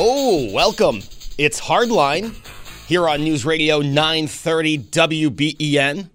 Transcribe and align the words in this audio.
Oh, 0.00 0.48
welcome. 0.52 1.02
It's 1.38 1.60
Hardline 1.60 2.32
here 2.86 3.08
on 3.08 3.24
News 3.24 3.44
Radio 3.44 3.80
930 3.80 4.78
WBEN. 4.78 6.08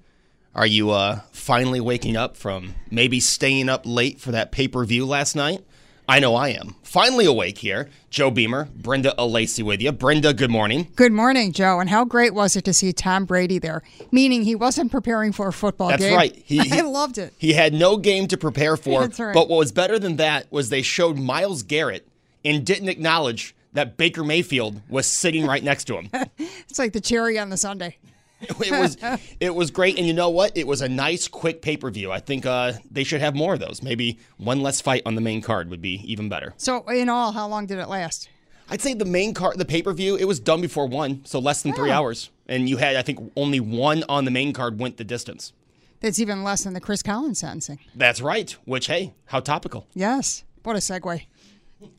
Are 0.56 0.66
you 0.66 0.92
uh, 0.92 1.20
finally 1.34 1.82
waking 1.82 2.16
up 2.16 2.38
from 2.38 2.76
maybe 2.90 3.20
staying 3.20 3.68
up 3.68 3.82
late 3.84 4.22
for 4.22 4.32
that 4.32 4.54
pay 4.54 4.70
per 4.70 4.86
view 4.86 5.06
last 5.06 5.36
night? 5.36 5.66
I 6.08 6.22
know 6.22 6.34
I 6.34 6.52
am. 6.52 6.78
Finally 6.84 7.26
awake 7.26 7.58
here. 7.58 7.90
Joe 8.10 8.32
Beamer, 8.32 8.70
Brenda 8.74 9.14
Alacey 9.20 9.64
with 9.66 9.82
you. 9.82 9.92
Brenda, 9.92 10.34
good 10.34 10.50
morning. 10.50 10.88
Good 10.96 11.12
morning, 11.12 11.52
Joe. 11.52 11.82
And 11.82 11.90
how 11.90 12.06
great 12.06 12.34
was 12.34 12.56
it 12.56 12.64
to 12.64 12.74
see 12.74 12.94
Tom 12.94 13.26
Brady 13.26 13.60
there? 13.60 13.84
Meaning 14.14 14.44
he 14.44 14.56
wasn't 14.56 14.94
preparing 14.94 15.34
for 15.34 15.50
a 15.50 15.54
football 15.54 15.90
game. 15.90 16.00
That's 16.00 16.10
game. 16.10 16.18
right. 16.18 16.44
He, 16.46 16.72
I 16.72 16.84
loved 16.84 17.18
it. 17.18 17.34
He 17.38 17.52
had 17.52 17.74
no 17.74 17.98
game 17.98 18.30
to 18.30 18.38
prepare 18.38 18.78
for. 18.78 19.02
That's 19.02 19.20
right. 19.20 19.34
But 19.34 19.50
what 19.50 19.58
was 19.58 19.74
better 19.74 20.00
than 20.00 20.16
that 20.16 20.50
was 20.54 20.70
they 20.70 20.84
showed 20.84 21.20
Myles 21.20 21.64
Garrett 21.64 22.08
and 22.46 22.66
didn't 22.66 22.88
acknowledge 22.88 23.54
that 23.74 23.98
Baker 23.98 24.24
Mayfield 24.24 24.82
was 24.90 25.06
sitting 25.06 25.46
right 25.46 25.64
next 25.64 25.86
to 25.86 25.98
him. 25.98 26.10
It's 26.70 26.80
like 26.80 26.94
the 26.94 27.02
cherry 27.02 27.38
on 27.38 27.50
the 27.50 27.58
sundae. 27.58 27.98
it 28.42 28.72
was 28.72 28.98
it 29.40 29.54
was 29.54 29.72
great, 29.72 29.98
and 29.98 30.08
you 30.08 30.14
know 30.14 30.30
what? 30.30 30.58
It 30.58 30.68
was 30.68 30.82
a 30.82 30.90
nice, 30.90 31.28
quick 31.28 31.62
pay 31.62 31.78
per 31.78 31.90
view. 31.90 32.12
I 32.12 32.20
think 32.20 32.46
uh, 32.46 32.74
they 32.90 33.04
should 33.04 33.22
have 33.22 33.36
more 33.36 33.54
of 33.54 33.60
those. 33.60 33.82
Maybe 33.82 34.20
one 34.38 34.62
less 34.62 34.82
fight 34.82 35.04
on 35.06 35.16
the 35.16 35.22
main 35.22 35.42
card 35.42 35.70
would 35.70 35.82
be 35.82 36.02
even 36.06 36.30
better. 36.30 36.54
So, 36.58 36.88
in 36.90 37.10
all, 37.10 37.32
how 37.32 37.48
long 37.48 37.66
did 37.66 37.80
it 37.80 37.88
last? 37.88 38.30
I'd 38.70 38.82
say 38.82 38.94
the 38.94 39.06
main 39.06 39.34
card, 39.34 39.58
the 39.58 39.66
pay 39.66 39.82
per 39.82 39.94
view, 39.94 40.16
it 40.16 40.26
was 40.26 40.40
done 40.40 40.62
before 40.62 40.88
one, 40.88 41.24
so 41.26 41.40
less 41.40 41.62
than 41.62 41.74
three 41.74 41.92
hours, 41.92 42.32
and 42.48 42.68
you 42.68 42.78
had 42.78 42.96
I 42.96 43.02
think 43.02 43.32
only 43.36 43.60
one 43.60 44.04
on 44.10 44.26
the 44.26 44.32
main 44.32 44.54
card 44.54 44.80
went 44.80 44.98
the 44.98 45.04
distance. 45.04 45.54
That's 46.00 46.20
even 46.20 46.44
less 46.44 46.64
than 46.64 46.74
the 46.74 46.82
Chris 46.82 47.02
Collins 47.02 47.40
sentencing. 47.40 47.80
That's 47.96 48.20
right. 48.20 48.52
Which 48.66 48.88
hey, 48.88 49.14
how 49.26 49.40
topical. 49.40 49.88
Yes. 49.94 50.44
What 50.64 50.76
a 50.76 50.80
segue. 50.80 51.26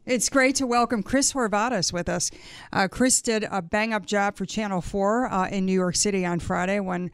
It's 0.07 0.29
great 0.29 0.57
to 0.57 0.67
welcome 0.67 1.03
Chris 1.03 1.33
Horvatits 1.33 1.93
with 1.93 2.09
us. 2.09 2.31
Uh, 2.73 2.89
Chris 2.89 3.23
did 3.23 3.45
a 3.51 3.63
bang 3.63 3.93
up 3.93 4.07
job 4.07 4.37
for 4.37 4.45
Channel 4.45 4.81
4 4.81 5.33
uh, 5.33 5.49
in 5.49 5.67
New 5.67 5.73
York 5.73 5.97
City 5.97 6.27
on 6.27 6.41
Friday 6.41 6.81
when 6.81 7.11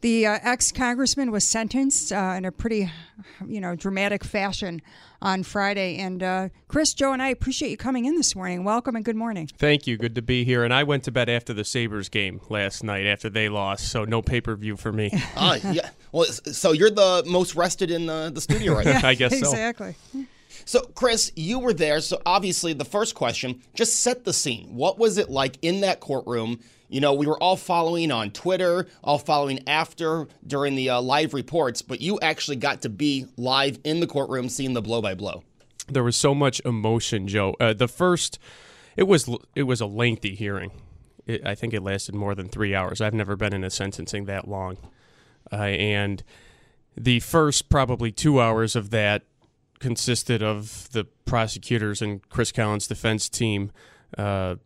the 0.00 0.26
uh, 0.26 0.38
ex 0.42 0.72
congressman 0.72 1.30
was 1.30 1.44
sentenced 1.44 2.12
uh, 2.12 2.34
in 2.36 2.46
a 2.46 2.52
pretty, 2.52 2.90
you 3.46 3.60
know, 3.60 3.76
dramatic 3.76 4.24
fashion 4.24 4.80
on 5.20 5.42
Friday. 5.42 5.98
And 5.98 6.22
uh, 6.22 6.48
Chris, 6.68 6.94
Joe, 6.94 7.12
and 7.12 7.20
I 7.22 7.28
appreciate 7.28 7.70
you 7.70 7.76
coming 7.76 8.06
in 8.06 8.16
this 8.16 8.34
morning. 8.34 8.64
Welcome 8.64 8.96
and 8.96 9.04
good 9.04 9.16
morning. 9.16 9.50
Thank 9.58 9.86
you. 9.86 9.98
Good 9.98 10.14
to 10.14 10.22
be 10.22 10.44
here. 10.44 10.64
And 10.64 10.72
I 10.72 10.84
went 10.84 11.04
to 11.04 11.10
bed 11.12 11.28
after 11.28 11.52
the 11.52 11.64
Sabres 11.64 12.08
game 12.08 12.40
last 12.48 12.82
night 12.82 13.04
after 13.04 13.28
they 13.28 13.50
lost, 13.50 13.88
so 13.90 14.04
no 14.04 14.22
pay 14.22 14.40
per 14.40 14.54
view 14.54 14.76
for 14.76 14.92
me. 14.92 15.10
Ah, 15.36 15.56
yeah. 15.70 15.90
Well, 16.12 16.24
so 16.24 16.72
you're 16.72 16.90
the 16.90 17.22
most 17.26 17.54
rested 17.54 17.90
in 17.90 18.06
the, 18.06 18.30
the 18.32 18.40
studio 18.40 18.74
right 18.74 18.86
now. 19.02 19.06
I 19.06 19.14
guess 19.14 19.32
so. 19.38 19.50
exactly. 19.50 19.96
So, 20.70 20.82
Chris, 20.82 21.32
you 21.34 21.58
were 21.58 21.72
there. 21.72 22.00
So, 22.00 22.22
obviously, 22.24 22.74
the 22.74 22.84
first 22.84 23.16
question 23.16 23.60
just 23.74 23.96
set 23.96 24.24
the 24.24 24.32
scene. 24.32 24.76
What 24.76 25.00
was 25.00 25.18
it 25.18 25.28
like 25.28 25.56
in 25.62 25.80
that 25.80 25.98
courtroom? 25.98 26.60
You 26.88 27.00
know, 27.00 27.12
we 27.12 27.26
were 27.26 27.42
all 27.42 27.56
following 27.56 28.12
on 28.12 28.30
Twitter, 28.30 28.86
all 29.02 29.18
following 29.18 29.68
after 29.68 30.28
during 30.46 30.76
the 30.76 30.90
uh, 30.90 31.00
live 31.00 31.34
reports, 31.34 31.82
but 31.82 32.00
you 32.00 32.20
actually 32.20 32.54
got 32.54 32.82
to 32.82 32.88
be 32.88 33.26
live 33.36 33.80
in 33.82 33.98
the 33.98 34.06
courtroom 34.06 34.48
seeing 34.48 34.74
the 34.74 34.80
blow 34.80 35.02
by 35.02 35.16
blow. 35.16 35.42
There 35.88 36.04
was 36.04 36.14
so 36.14 36.36
much 36.36 36.60
emotion, 36.64 37.26
Joe. 37.26 37.56
Uh, 37.58 37.72
the 37.72 37.88
first, 37.88 38.38
it 38.96 39.08
was 39.08 39.28
it 39.56 39.64
was 39.64 39.80
a 39.80 39.86
lengthy 39.86 40.36
hearing. 40.36 40.70
It, 41.26 41.44
I 41.44 41.56
think 41.56 41.74
it 41.74 41.82
lasted 41.82 42.14
more 42.14 42.36
than 42.36 42.48
three 42.48 42.76
hours. 42.76 43.00
I've 43.00 43.12
never 43.12 43.34
been 43.34 43.52
in 43.52 43.64
a 43.64 43.70
sentencing 43.70 44.26
that 44.26 44.46
long, 44.46 44.78
uh, 45.50 45.56
and 45.56 46.22
the 46.96 47.18
first 47.18 47.68
probably 47.68 48.12
two 48.12 48.40
hours 48.40 48.76
of 48.76 48.90
that 48.90 49.24
consisted 49.80 50.42
of 50.42 50.88
the 50.92 51.04
prosecutors 51.24 52.00
and 52.00 52.26
Chris 52.28 52.52
Collins' 52.52 52.86
defense 52.86 53.28
team 53.28 53.72
uh, 54.16 54.56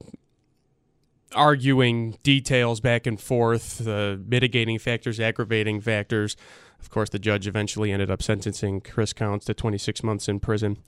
arguing 1.35 2.19
details 2.23 2.81
back 2.81 3.07
and 3.07 3.21
forth, 3.21 3.87
uh, 3.87 4.17
mitigating 4.27 4.79
factors, 4.79 5.19
aggravating 5.19 5.81
factors. 5.81 6.37
Of 6.81 6.91
course, 6.91 7.09
the 7.09 7.19
judge 7.19 7.47
eventually 7.47 7.93
ended 7.93 8.11
up 8.11 8.23
sentencing 8.23 8.81
Chris 8.83 9.13
Collins 9.13 9.45
to 9.47 9.55
26 9.55 10.03
months 10.03 10.29
in 10.29 10.41
prison. 10.41 10.79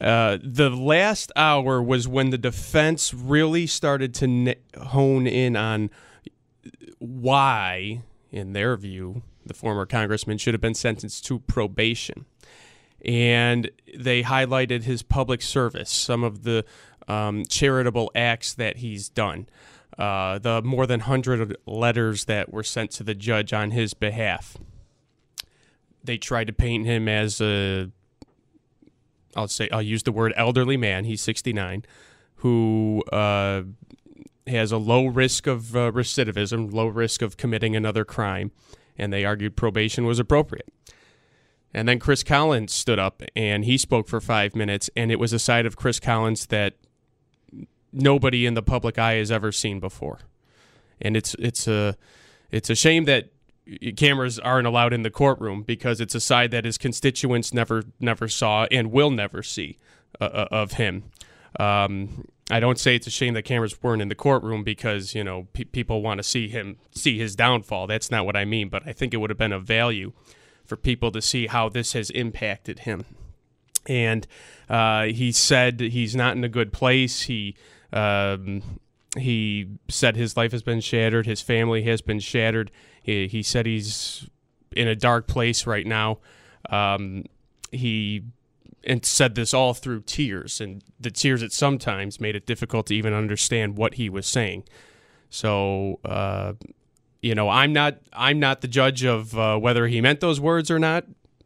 Uh, 0.00 0.38
the 0.42 0.70
last 0.70 1.30
hour 1.36 1.82
was 1.82 2.08
when 2.08 2.30
the 2.30 2.38
defense 2.38 3.12
really 3.12 3.66
started 3.66 4.14
to 4.14 4.24
n- 4.24 4.54
hone 4.78 5.26
in 5.26 5.56
on 5.56 5.90
why, 6.98 8.02
in 8.32 8.54
their 8.54 8.76
view, 8.76 9.22
the 9.44 9.52
former 9.52 9.84
congressman 9.84 10.38
should 10.38 10.54
have 10.54 10.60
been 10.60 10.74
sentenced 10.74 11.26
to 11.26 11.40
probation. 11.40 12.24
And 13.04 13.70
they 13.96 14.22
highlighted 14.22 14.82
his 14.82 15.02
public 15.02 15.42
service, 15.42 15.90
some 15.90 16.22
of 16.22 16.42
the 16.42 16.64
um, 17.08 17.44
charitable 17.46 18.10
acts 18.14 18.54
that 18.54 18.78
he's 18.78 19.08
done, 19.08 19.48
uh, 19.98 20.38
the 20.38 20.62
more 20.62 20.86
than 20.86 21.00
100 21.00 21.56
letters 21.66 22.26
that 22.26 22.52
were 22.52 22.62
sent 22.62 22.90
to 22.92 23.02
the 23.02 23.14
judge 23.14 23.52
on 23.52 23.70
his 23.70 23.94
behalf. 23.94 24.56
They 26.04 26.18
tried 26.18 26.46
to 26.46 26.52
paint 26.52 26.86
him 26.86 27.08
as 27.08 27.40
a 27.40 27.90
I'll 29.36 29.48
say 29.48 29.68
I'll 29.70 29.82
use 29.82 30.02
the 30.02 30.12
word 30.12 30.32
elderly 30.36 30.76
man. 30.76 31.04
He's 31.04 31.22
69, 31.22 31.84
who 32.36 33.02
uh, 33.12 33.62
has 34.46 34.72
a 34.72 34.78
low 34.78 35.06
risk 35.06 35.46
of 35.46 35.76
uh, 35.76 35.92
recidivism, 35.92 36.72
low 36.72 36.86
risk 36.86 37.22
of 37.22 37.36
committing 37.36 37.76
another 37.76 38.04
crime, 38.04 38.50
and 38.98 39.12
they 39.12 39.24
argued 39.24 39.56
probation 39.56 40.04
was 40.04 40.18
appropriate. 40.18 40.68
And 41.72 41.88
then 41.88 41.98
Chris 41.98 42.22
Collins 42.22 42.72
stood 42.72 42.98
up 42.98 43.22
and 43.36 43.64
he 43.64 43.78
spoke 43.78 44.08
for 44.08 44.20
five 44.20 44.56
minutes, 44.56 44.90
and 44.96 45.12
it 45.12 45.18
was 45.18 45.32
a 45.32 45.38
side 45.38 45.66
of 45.66 45.76
Chris 45.76 46.00
Collins 46.00 46.46
that 46.46 46.74
nobody 47.92 48.46
in 48.46 48.54
the 48.54 48.62
public 48.62 48.98
eye 48.98 49.14
has 49.14 49.30
ever 49.30 49.52
seen 49.52 49.80
before. 49.80 50.18
And 51.00 51.16
it's 51.16 51.34
it's 51.38 51.68
a 51.68 51.96
it's 52.50 52.70
a 52.70 52.74
shame 52.74 53.04
that 53.04 53.30
cameras 53.96 54.38
aren't 54.38 54.66
allowed 54.66 54.92
in 54.92 55.02
the 55.02 55.10
courtroom 55.10 55.62
because 55.62 56.00
it's 56.00 56.14
a 56.14 56.20
side 56.20 56.50
that 56.50 56.64
his 56.64 56.76
constituents 56.76 57.54
never 57.54 57.84
never 58.00 58.28
saw 58.28 58.66
and 58.70 58.90
will 58.90 59.10
never 59.10 59.42
see 59.42 59.78
uh, 60.20 60.24
uh, 60.24 60.48
of 60.50 60.72
him. 60.72 61.04
Um, 61.58 62.26
I 62.50 62.58
don't 62.58 62.78
say 62.78 62.96
it's 62.96 63.06
a 63.06 63.10
shame 63.10 63.34
that 63.34 63.44
cameras 63.44 63.80
weren't 63.80 64.02
in 64.02 64.08
the 64.08 64.14
courtroom 64.14 64.64
because 64.64 65.14
you 65.14 65.22
know 65.22 65.46
pe- 65.52 65.64
people 65.64 66.02
want 66.02 66.18
to 66.18 66.24
see 66.24 66.48
him 66.48 66.76
see 66.90 67.18
his 67.18 67.36
downfall. 67.36 67.86
That's 67.86 68.10
not 68.10 68.26
what 68.26 68.36
I 68.36 68.44
mean, 68.44 68.68
but 68.68 68.86
I 68.86 68.92
think 68.92 69.14
it 69.14 69.18
would 69.18 69.30
have 69.30 69.38
been 69.38 69.52
of 69.52 69.64
value 69.64 70.12
for 70.70 70.76
people 70.76 71.10
to 71.10 71.20
see 71.20 71.48
how 71.48 71.68
this 71.68 71.92
has 71.92 72.08
impacted 72.10 72.80
him. 72.80 73.04
And 73.86 74.26
uh, 74.68 75.06
he 75.06 75.32
said 75.32 75.80
he's 75.80 76.14
not 76.14 76.36
in 76.36 76.44
a 76.44 76.48
good 76.48 76.72
place. 76.72 77.22
He 77.22 77.56
um, 77.92 78.62
he 79.18 79.66
said 79.88 80.16
his 80.16 80.36
life 80.36 80.52
has 80.52 80.62
been 80.62 80.80
shattered. 80.80 81.26
His 81.26 81.42
family 81.42 81.82
has 81.82 82.00
been 82.00 82.20
shattered. 82.20 82.70
He, 83.02 83.26
he 83.26 83.42
said 83.42 83.66
he's 83.66 84.28
in 84.70 84.86
a 84.86 84.94
dark 84.94 85.26
place 85.26 85.66
right 85.66 85.86
now. 85.86 86.18
Um, 86.68 87.24
he 87.72 88.22
and 88.84 89.04
said 89.04 89.34
this 89.34 89.52
all 89.52 89.74
through 89.74 90.02
tears, 90.02 90.60
and 90.60 90.84
the 91.00 91.10
tears 91.10 91.42
at 91.42 91.52
sometimes 91.52 92.20
made 92.20 92.36
it 92.36 92.46
difficult 92.46 92.86
to 92.86 92.94
even 92.94 93.12
understand 93.12 93.76
what 93.76 93.94
he 93.94 94.08
was 94.08 94.26
saying. 94.26 94.62
So, 95.28 95.98
uh, 96.04 96.52
you 97.22 97.34
know, 97.34 97.48
I'm 97.48 97.72
not 97.72 97.98
I'm 98.12 98.40
not 98.40 98.60
the 98.60 98.68
judge 98.68 99.04
of 99.04 99.36
uh, 99.38 99.58
whether 99.58 99.86
he 99.86 100.00
meant 100.00 100.20
those 100.20 100.40
words 100.40 100.70
or 100.70 100.78
not. 100.78 101.04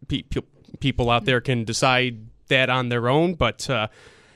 Pe- 0.09 0.23
pe- 0.23 0.43
people 0.81 1.11
out 1.11 1.25
there 1.25 1.41
can 1.41 1.65
decide 1.65 2.29
that 2.49 2.71
on 2.71 2.89
their 2.89 3.09
own, 3.09 3.35
but 3.35 3.69
uh, 3.69 3.89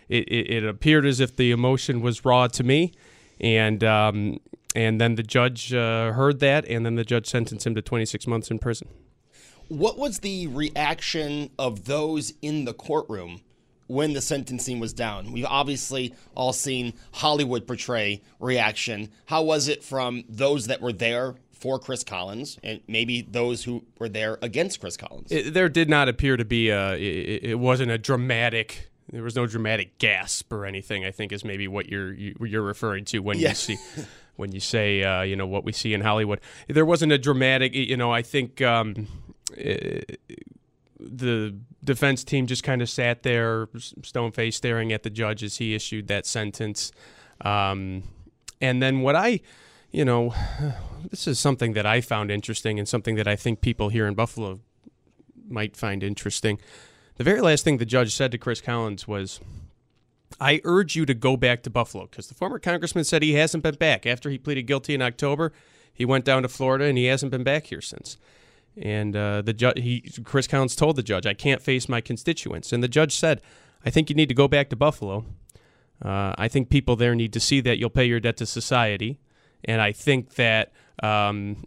it, 0.09 0.25
it, 0.29 0.51
it 0.51 0.65
appeared 0.65 1.07
as 1.07 1.21
if 1.21 1.37
the 1.37 1.51
emotion 1.51 2.01
was 2.01 2.25
raw 2.25 2.47
to 2.49 2.65
me, 2.65 2.93
and 3.41 3.85
um, 3.85 4.39
and 4.75 5.01
then 5.01 5.15
the 5.15 5.23
judge 5.23 5.73
uh, 5.73 6.13
heard 6.13 6.41
that, 6.41 6.65
and 6.67 6.85
then 6.85 6.97
the 6.97 7.05
judge 7.05 7.27
sentenced 7.27 7.67
him 7.67 7.75
to 7.75 7.83
26 7.83 8.27
months 8.27 8.51
in 8.51 8.59
prison. 8.59 8.89
What 9.69 9.99
was 9.99 10.21
the 10.21 10.47
reaction 10.47 11.51
of 11.59 11.85
those 11.85 12.33
in 12.41 12.65
the 12.65 12.73
courtroom 12.73 13.43
when 13.89 14.13
the 14.13 14.21
sentencing 14.21 14.79
was 14.79 14.93
down? 14.93 15.33
We've 15.33 15.45
obviously 15.45 16.15
all 16.35 16.53
seen 16.53 16.95
Hollywood 17.13 17.67
portray 17.67 18.23
reaction. 18.39 19.11
How 19.27 19.43
was 19.43 19.67
it 19.69 19.83
from 19.83 20.25
those 20.29 20.67
that 20.69 20.81
were 20.81 20.93
there 20.93 21.35
for 21.53 21.81
Chris 21.81 22.05
Collins 22.05 22.57
and 22.63 22.81
maybe 22.87 23.21
those 23.21 23.65
who 23.65 23.85
were 23.99 24.09
there 24.09 24.39
against 24.43 24.79
Chris 24.79 24.97
Collins. 24.97 25.33
It, 25.33 25.55
there 25.55 25.69
did 25.69 25.89
not 25.91 26.09
appear 26.09 26.37
to 26.37 26.45
be 26.45 26.69
a. 26.69 26.93
It, 26.95 27.41
it 27.43 27.55
wasn't 27.59 27.91
a 27.91 27.99
dramatic. 27.99 28.89
There 29.11 29.25
was 29.25 29.35
no 29.35 29.45
dramatic 29.47 29.99
gasp 29.99 30.53
or 30.53 30.67
anything. 30.67 31.05
I 31.05 31.11
think 31.11 31.33
is 31.33 31.45
maybe 31.45 31.67
what 31.67 31.89
you're 31.89 32.13
you, 32.13 32.37
you're 32.43 32.63
referring 32.63 33.07
to 33.07 33.19
when 33.19 33.39
Yeah. 33.41 33.49
you 33.49 33.55
see 33.57 33.77
when 34.37 34.53
you 34.53 34.61
say 34.61 35.03
uh, 35.03 35.23
you 35.23 35.35
know 35.35 35.49
what 35.49 35.65
we 35.65 35.73
see 35.73 35.95
in 35.95 36.01
Hollywood. 36.01 36.41
There 36.69 36.85
wasn't 36.87 37.11
a 37.11 37.19
dramatic. 37.19 37.75
You 37.75 37.97
know, 37.97 38.13
I 38.13 38.23
think 38.23 38.63
um, 38.63 39.09
the 40.99 41.57
defense 41.85 42.25
team 42.25 42.47
just 42.47 42.63
kind 42.63 42.83
of 42.83 42.91
sat 42.91 43.23
there, 43.23 43.69
stone 44.03 44.33
faced, 44.33 44.59
staring 44.59 44.93
at 44.93 45.03
the 45.03 45.11
judge 45.11 45.43
as 45.43 45.59
he 45.59 45.75
issued 45.75 46.09
that 46.09 46.27
sentence. 46.27 46.93
Um, 47.41 48.03
and 48.61 48.83
then 48.83 49.01
what 49.01 49.15
I, 49.15 49.41
you 49.91 50.05
know, 50.05 50.35
this 51.11 51.27
is 51.27 51.39
something 51.39 51.73
that 51.75 51.87
I 51.87 52.01
found 52.01 52.31
interesting 52.31 52.79
and 52.79 52.89
something 52.89 53.15
that 53.17 53.29
I 53.29 53.37
think 53.37 53.61
people 53.61 53.89
here 53.89 54.07
in 54.07 54.15
Buffalo 54.15 54.61
might 55.49 55.77
find 55.77 56.03
interesting. 56.03 56.61
The 57.17 57.25
very 57.25 57.41
last 57.41 57.65
thing 57.65 57.79
the 57.79 57.87
judge 57.87 58.15
said 58.15 58.31
to 58.33 58.39
Chris 58.39 58.61
Collins 58.61 59.09
was, 59.09 59.41
I 60.41 60.61
urge 60.65 60.95
you 60.95 61.07
to 61.07 61.15
go 61.15 61.37
back 61.37 61.63
to 61.63 61.71
Buffalo 61.71 62.07
because 62.07 62.29
the 62.29 62.35
former 62.35 62.59
congressman 62.59 63.05
said 63.05 63.23
he 63.23 63.35
hasn't 63.35 63.63
been 63.63 63.75
back. 63.77 64.07
After 64.07 64.31
he 64.31 64.39
pleaded 64.39 64.65
guilty 64.65 64.95
in 64.95 65.03
October, 65.03 65.53
he 65.93 66.05
went 66.05 66.25
down 66.25 66.43
to 66.43 66.49
Florida 66.49 66.85
and 66.85 66.99
he 66.99 67.07
hasn't 67.07 67.33
been 67.33 67.45
back 67.45 67.67
here 67.67 67.81
since. 67.81 68.19
And 68.81 69.17
uh, 69.17 69.43
the 69.43 69.53
judge, 69.53 69.79
he, 69.79 70.01
Chris 70.25 70.47
Collins 70.47 70.77
told 70.77 70.97
the 70.97 71.03
judge, 71.03 71.27
I 71.27 71.35
can't 71.35 71.61
face 71.63 71.89
my 71.89 72.01
constituents. 72.01 72.73
And 72.73 72.83
the 72.83 72.89
judge 72.89 73.17
said, 73.17 73.41
I 73.85 73.91
think 73.91 74.09
you 74.09 74.17
need 74.17 74.29
to 74.29 74.35
go 74.35 74.49
back 74.49 74.71
to 74.71 74.77
Buffalo. 74.77 75.25
Uh, 76.03 76.35
I 76.39 76.49
think 76.49 76.69
people 76.69 76.95
there 76.97 77.15
need 77.15 77.33
to 77.33 77.41
see 77.41 77.61
that 77.63 77.79
you'll 77.79 77.91
pay 77.91 78.05
your 78.05 78.21
debt 78.21 78.37
to 78.39 78.47
society. 78.47 79.19
And 79.65 79.81
I 79.81 79.93
think 79.93 80.35
that 80.35 80.73
um, 81.03 81.65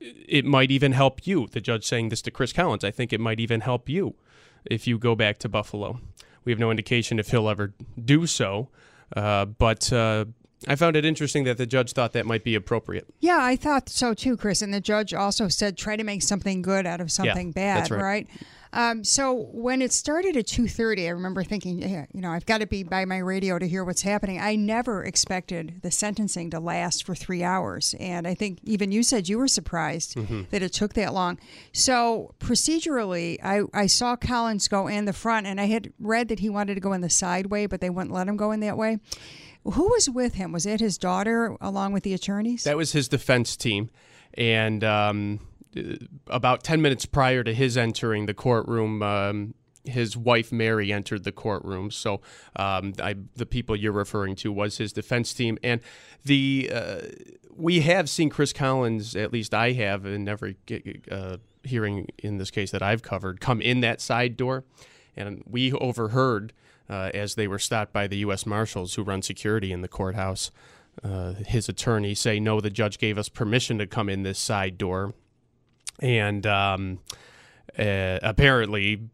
it 0.00 0.44
might 0.44 0.70
even 0.70 0.92
help 0.92 1.26
you. 1.26 1.48
The 1.48 1.60
judge 1.60 1.84
saying 1.84 2.08
this 2.08 2.22
to 2.22 2.30
Chris 2.30 2.52
Collins, 2.52 2.84
I 2.84 2.90
think 2.90 3.12
it 3.12 3.20
might 3.20 3.40
even 3.40 3.60
help 3.60 3.88
you 3.88 4.14
if 4.64 4.86
you 4.86 4.98
go 4.98 5.14
back 5.14 5.38
to 5.40 5.48
Buffalo. 5.48 6.00
We 6.44 6.52
have 6.52 6.58
no 6.58 6.70
indication 6.70 7.18
if 7.18 7.30
he'll 7.30 7.48
ever 7.48 7.74
do 8.02 8.26
so. 8.26 8.68
Uh, 9.14 9.44
but 9.44 9.92
uh, 9.92 10.26
I 10.66 10.74
found 10.74 10.96
it 10.96 11.04
interesting 11.04 11.44
that 11.44 11.56
the 11.56 11.66
judge 11.66 11.92
thought 11.92 12.12
that 12.14 12.26
might 12.26 12.42
be 12.42 12.54
appropriate. 12.56 13.06
Yeah, 13.20 13.38
I 13.40 13.54
thought 13.54 13.88
so 13.88 14.12
too, 14.14 14.36
Chris. 14.36 14.60
And 14.60 14.74
the 14.74 14.80
judge 14.80 15.14
also 15.14 15.48
said 15.48 15.76
try 15.78 15.94
to 15.96 16.02
make 16.04 16.22
something 16.22 16.62
good 16.62 16.84
out 16.86 17.00
of 17.00 17.12
something 17.12 17.52
bad, 17.52 17.78
that's 17.78 17.90
right. 17.90 18.26
Um, 18.70 19.02
so 19.02 19.32
when 19.32 19.80
it 19.80 19.92
started 19.94 20.36
at 20.36 20.46
two 20.46 20.68
thirty, 20.68 21.06
I 21.06 21.10
remember 21.12 21.42
thinking, 21.42 21.78
yeah, 21.78 22.04
you 22.12 22.20
know, 22.20 22.30
I've 22.30 22.44
got 22.44 22.58
to 22.60 22.66
be 22.66 22.82
by 22.82 23.06
my 23.06 23.16
radio 23.16 23.58
to 23.58 23.66
hear 23.66 23.82
what's 23.82 24.02
happening. 24.02 24.38
I 24.38 24.56
never 24.56 25.02
expected 25.04 25.80
the 25.82 25.90
sentencing 25.90 26.50
to 26.50 26.60
last 26.60 27.06
for 27.06 27.14
three 27.14 27.42
hours, 27.42 27.94
and 27.98 28.26
I 28.26 28.34
think 28.34 28.58
even 28.64 28.92
you 28.92 29.02
said 29.02 29.26
you 29.26 29.38
were 29.38 29.48
surprised 29.48 30.16
Mm-hmm. 30.16 30.42
that 30.50 30.62
it 30.62 30.74
took 30.74 30.92
that 30.94 31.14
long. 31.14 31.38
So 31.72 32.34
procedurally, 32.40 33.38
I, 33.42 33.62
I 33.72 33.86
saw 33.86 34.16
Collins 34.16 34.68
go 34.68 34.86
in 34.86 35.06
the 35.06 35.12
front, 35.14 35.46
and 35.46 35.58
I 35.60 35.64
had 35.66 35.92
read 35.98 36.28
that 36.28 36.40
he 36.40 36.50
wanted 36.50 36.74
to 36.74 36.80
go 36.80 36.92
in 36.92 37.00
the 37.00 37.08
side 37.10 37.46
way, 37.46 37.64
but 37.66 37.80
they 37.80 37.88
wouldn't 37.90 38.12
let 38.14 38.28
him 38.28 38.36
go 38.36 38.50
in 38.52 38.60
that 38.60 38.76
way. 38.76 38.98
Who 39.72 39.88
was 39.88 40.08
with 40.08 40.34
him? 40.34 40.52
Was 40.52 40.66
it 40.66 40.80
his 40.80 40.98
daughter 40.98 41.56
along 41.60 41.92
with 41.92 42.02
the 42.02 42.14
attorneys? 42.14 42.64
That 42.64 42.76
was 42.76 42.92
his 42.92 43.08
defense 43.08 43.56
team. 43.56 43.90
And 44.34 44.84
um, 44.84 45.40
about 46.28 46.62
10 46.62 46.80
minutes 46.80 47.06
prior 47.06 47.42
to 47.44 47.52
his 47.52 47.76
entering 47.76 48.26
the 48.26 48.34
courtroom, 48.34 49.02
um, 49.02 49.54
his 49.84 50.16
wife 50.16 50.52
Mary 50.52 50.92
entered 50.92 51.24
the 51.24 51.32
courtroom. 51.32 51.90
So 51.90 52.20
um, 52.56 52.94
I, 53.02 53.16
the 53.36 53.46
people 53.46 53.76
you're 53.76 53.92
referring 53.92 54.36
to 54.36 54.52
was 54.52 54.78
his 54.78 54.92
defense 54.92 55.32
team. 55.32 55.58
And 55.62 55.80
the 56.24 56.70
uh, 56.72 57.00
we 57.54 57.80
have 57.80 58.08
seen 58.08 58.30
Chris 58.30 58.52
Collins, 58.52 59.16
at 59.16 59.32
least 59.32 59.52
I 59.52 59.72
have, 59.72 60.06
in 60.06 60.28
every 60.28 60.56
uh, 61.10 61.38
hearing 61.64 62.06
in 62.18 62.38
this 62.38 62.50
case 62.50 62.70
that 62.70 62.82
I've 62.82 63.02
covered, 63.02 63.40
come 63.40 63.60
in 63.60 63.80
that 63.80 64.00
side 64.00 64.36
door. 64.36 64.64
And 65.16 65.42
we 65.46 65.72
overheard 65.72 66.52
uh, 66.88 67.10
as 67.14 67.34
they 67.34 67.46
were 67.46 67.58
stopped 67.58 67.92
by 67.92 68.06
the 68.06 68.18
U.S. 68.18 68.46
Marshals 68.46 68.94
who 68.94 69.02
run 69.02 69.22
security 69.22 69.72
in 69.72 69.82
the 69.82 69.88
courthouse. 69.88 70.50
Uh, 71.02 71.34
his 71.34 71.68
attorney 71.68 72.14
say, 72.14 72.40
no, 72.40 72.60
the 72.60 72.70
judge 72.70 72.98
gave 72.98 73.18
us 73.18 73.28
permission 73.28 73.78
to 73.78 73.86
come 73.86 74.08
in 74.08 74.22
this 74.24 74.38
side 74.38 74.76
door. 74.78 75.14
And 76.00 76.46
um, 76.46 77.00
uh, 77.78 78.18
apparently, 78.22 79.08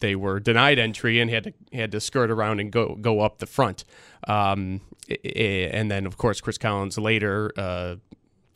they 0.00 0.16
were 0.16 0.40
denied 0.40 0.78
entry 0.78 1.20
and 1.20 1.30
had 1.30 1.44
to 1.44 1.52
had 1.72 1.92
to 1.92 2.00
skirt 2.00 2.30
around 2.30 2.60
and 2.60 2.72
go 2.72 2.96
go 3.00 3.20
up 3.20 3.38
the 3.38 3.46
front. 3.46 3.84
Um, 4.26 4.80
and 5.24 5.90
then, 5.90 6.06
of 6.06 6.16
course, 6.16 6.40
Chris 6.40 6.58
Collins 6.58 6.96
later 6.98 7.52
uh, 7.56 7.96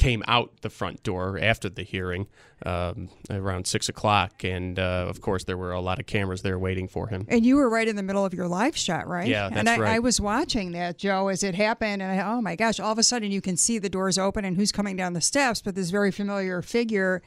came 0.05 0.23
out 0.29 0.61
the 0.61 0.69
front 0.69 1.03
door 1.03 1.39
after 1.41 1.71
the 1.71 1.83
hearing 1.83 2.27
um, 2.67 3.09
around 3.31 3.67
six 3.67 3.89
o'clock, 3.89 4.45
and 4.45 4.79
uh, 4.79 5.07
of 5.09 5.23
course, 5.23 5.45
there 5.45 5.57
were 5.57 5.73
a 5.73 5.81
lot 5.81 5.99
of 5.99 6.05
cameras 6.05 6.43
there 6.43 6.59
waiting 6.59 6.89
for 6.89 7.07
him. 7.09 7.25
And 7.31 7.47
you 7.47 7.57
were 7.57 7.71
right 7.71 7.89
in 7.89 7.97
the 7.97 8.03
middle 8.03 8.23
of 8.23 8.35
your 8.35 8.47
live 8.47 8.77
shot, 8.77 9.09
right? 9.09 9.27
Yeah, 9.27 9.47
And 9.47 9.67
that's 9.67 9.79
I, 9.79 9.79
right. 9.79 9.95
I 9.95 9.99
was 10.01 10.21
watching 10.21 10.73
that, 10.73 10.99
Joe, 10.99 11.29
as 11.29 11.43
it 11.43 11.55
happened, 11.55 12.03
and 12.03 12.21
I, 12.21 12.23
oh 12.23 12.43
my 12.43 12.55
gosh! 12.55 12.79
All 12.79 12.93
of 12.93 12.99
a 12.99 13.03
sudden, 13.03 13.33
you 13.33 13.41
can 13.41 13.57
see 13.57 13.79
the 13.79 13.89
doors 13.89 14.19
open 14.19 14.45
and 14.45 14.59
who's 14.59 14.73
coming 14.73 14.95
down 14.95 15.15
the 15.15 15.23
steps, 15.23 15.63
but 15.63 15.75
this 15.75 15.89
very 15.89 16.11
familiar 16.11 16.61
figure, 16.61 17.23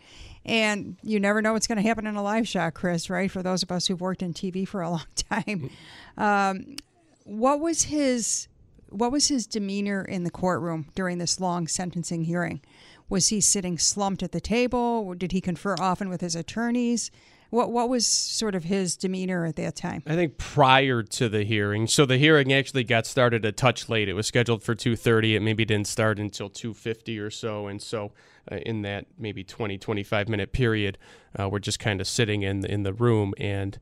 and 0.45 0.97
you 1.01 1.19
never 1.19 1.41
know 1.41 1.53
what's 1.53 1.65
going 1.65 1.81
to 1.81 1.87
happen 1.87 2.05
in 2.05 2.15
a 2.15 2.21
live 2.21 2.47
shot, 2.47 2.75
Chris. 2.75 3.09
Right? 3.09 3.31
For 3.31 3.41
those 3.41 3.63
of 3.63 3.71
us 3.71 3.87
who've 3.87 3.99
worked 3.99 4.21
in 4.21 4.35
TV 4.35 4.67
for 4.67 4.83
a 4.83 4.89
long 4.91 5.05
time, 5.15 5.71
um, 6.15 6.75
what 7.23 7.59
was 7.59 7.83
his 7.83 8.47
what 8.89 9.11
was 9.11 9.27
his 9.27 9.47
demeanor 9.47 10.01
in 10.01 10.23
the 10.23 10.31
courtroom 10.31 10.87
during 10.95 11.17
this 11.17 11.39
long 11.39 11.67
sentencing 11.67 12.23
hearing? 12.23 12.61
Was 13.09 13.29
he 13.29 13.41
sitting 13.41 13.77
slumped 13.77 14.23
at 14.23 14.31
the 14.31 14.41
table? 14.41 15.13
Did 15.13 15.31
he 15.31 15.41
confer 15.41 15.75
often 15.79 16.09
with 16.09 16.21
his 16.21 16.35
attorneys? 16.35 17.11
What 17.49 17.71
what 17.71 17.87
was 17.87 18.05
sort 18.05 18.55
of 18.55 18.65
his 18.65 18.97
demeanor 18.97 19.45
at 19.45 19.55
that 19.55 19.75
time? 19.77 20.03
I 20.05 20.15
think 20.15 20.37
prior 20.37 21.01
to 21.01 21.29
the 21.29 21.45
hearing. 21.45 21.87
So 21.87 22.05
the 22.05 22.17
hearing 22.17 22.51
actually 22.51 22.83
got 22.83 23.05
started 23.05 23.45
a 23.45 23.53
touch 23.53 23.87
late. 23.87 24.09
It 24.09 24.13
was 24.13 24.27
scheduled 24.27 24.63
for 24.63 24.75
2:30. 24.75 25.35
It 25.35 25.39
maybe 25.39 25.63
didn't 25.63 25.87
start 25.87 26.19
until 26.19 26.49
2:50 26.49 27.19
or 27.19 27.29
so. 27.29 27.67
And 27.67 27.81
so 27.81 28.11
uh, 28.51 28.57
in 28.57 28.81
that 28.81 29.05
maybe 29.17 29.45
20 29.45 29.77
25 29.77 30.27
minute 30.27 30.51
period, 30.51 30.97
uh, 31.39 31.47
we're 31.47 31.59
just 31.59 31.79
kind 31.79 32.01
of 32.01 32.07
sitting 32.07 32.41
in 32.43 32.65
in 32.65 32.83
the 32.83 32.93
room 32.93 33.33
and 33.37 33.79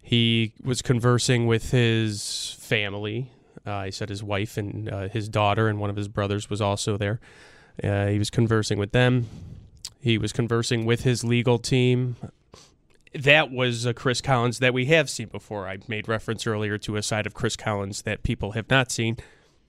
he 0.00 0.54
was 0.62 0.82
conversing 0.82 1.46
with 1.46 1.72
his 1.72 2.56
family. 2.60 3.32
Uh, 3.66 3.84
he 3.84 3.90
said 3.90 4.08
his 4.08 4.22
wife 4.22 4.56
and 4.56 4.88
uh, 4.88 5.08
his 5.08 5.28
daughter 5.28 5.68
and 5.68 5.80
one 5.80 5.90
of 5.90 5.96
his 5.96 6.08
brothers 6.08 6.48
was 6.48 6.60
also 6.60 6.96
there. 6.96 7.20
Uh, 7.82 8.06
he 8.06 8.18
was 8.18 8.30
conversing 8.30 8.78
with 8.78 8.92
them. 8.92 9.28
He 10.00 10.18
was 10.18 10.32
conversing 10.32 10.86
with 10.86 11.02
his 11.02 11.24
legal 11.24 11.58
team 11.58 12.16
that 13.22 13.50
was 13.50 13.86
a 13.86 13.94
Chris 13.94 14.20
Collins 14.20 14.58
that 14.58 14.74
we 14.74 14.86
have 14.86 15.08
seen 15.08 15.28
before. 15.28 15.66
I 15.68 15.78
made 15.88 16.08
reference 16.08 16.46
earlier 16.46 16.78
to 16.78 16.96
a 16.96 17.02
side 17.02 17.26
of 17.26 17.34
Chris 17.34 17.56
Collins 17.56 18.02
that 18.02 18.22
people 18.22 18.52
have 18.52 18.68
not 18.68 18.90
seen. 18.90 19.16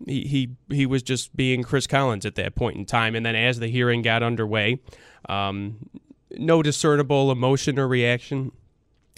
He, 0.05 0.21
he 0.21 0.75
he 0.75 0.85
was 0.85 1.01
just 1.01 1.35
being 1.35 1.63
Chris 1.63 1.87
Collins 1.87 2.25
at 2.25 2.35
that 2.35 2.55
point 2.55 2.77
in 2.77 2.85
time, 2.85 3.15
and 3.15 3.25
then 3.25 3.35
as 3.35 3.59
the 3.59 3.67
hearing 3.67 4.01
got 4.01 4.21
underway, 4.21 4.79
um, 5.27 5.89
no 6.31 6.61
discernible 6.61 7.31
emotion 7.31 7.79
or 7.79 7.87
reaction 7.87 8.51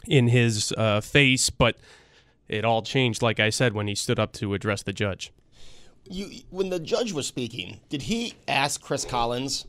in 0.07 0.29
his 0.29 0.74
uh, 0.77 1.01
face, 1.01 1.50
but 1.50 1.75
it 2.50 2.65
all 2.65 2.82
changed, 2.82 3.22
like 3.22 3.39
I 3.39 3.50
said, 3.50 3.74
when 3.74 3.88
he 3.88 3.96
stood 3.96 4.20
up 4.20 4.34
to 4.34 4.53
address 4.53 4.84
the 4.84 4.94
judge. 4.94 5.32
You, 6.10 6.41
when 6.50 6.70
the 6.70 6.79
judge 6.79 7.13
was 7.13 7.27
speaking, 7.27 7.79
did 7.89 8.03
he 8.03 8.34
ask 8.48 8.82
Chris 8.82 9.06
Collins 9.06 9.65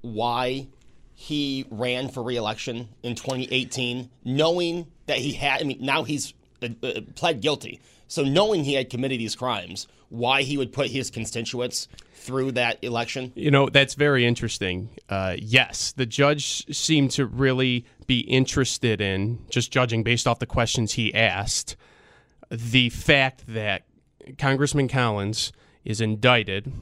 why 0.00 0.66
he 1.14 1.64
ran 1.70 2.08
for 2.08 2.22
reelection 2.22 2.88
in 3.02 3.14
2018, 3.14 4.10
knowing 4.24 4.86
that 5.06 5.18
he 5.18 5.32
had? 5.32 5.60
I 5.60 5.64
mean, 5.64 5.78
now 5.80 6.02
he's 6.02 6.34
uh, 6.62 6.68
uh, 6.82 7.00
pled 7.14 7.40
guilty, 7.40 7.80
so 8.08 8.24
knowing 8.24 8.64
he 8.64 8.74
had 8.74 8.90
committed 8.90 9.20
these 9.20 9.36
crimes, 9.36 9.86
why 10.08 10.42
he 10.42 10.56
would 10.56 10.72
put 10.72 10.88
his 10.88 11.10
constituents 11.10 11.88
through 12.14 12.52
that 12.52 12.82
election? 12.82 13.32
You 13.34 13.50
know, 13.50 13.68
that's 13.68 13.94
very 13.94 14.24
interesting. 14.26 14.88
Uh, 15.08 15.36
yes, 15.38 15.92
the 15.92 16.06
judge 16.06 16.64
seemed 16.74 17.10
to 17.12 17.26
really 17.26 17.84
be 18.06 18.20
interested 18.20 19.00
in, 19.00 19.38
just 19.50 19.70
judging 19.70 20.02
based 20.02 20.26
off 20.26 20.38
the 20.38 20.46
questions 20.46 20.92
he 20.92 21.14
asked, 21.14 21.76
the 22.50 22.90
fact 22.90 23.44
that 23.48 23.84
Congressman 24.38 24.88
Collins 24.88 25.52
is 25.84 26.00
indicted. 26.00 26.72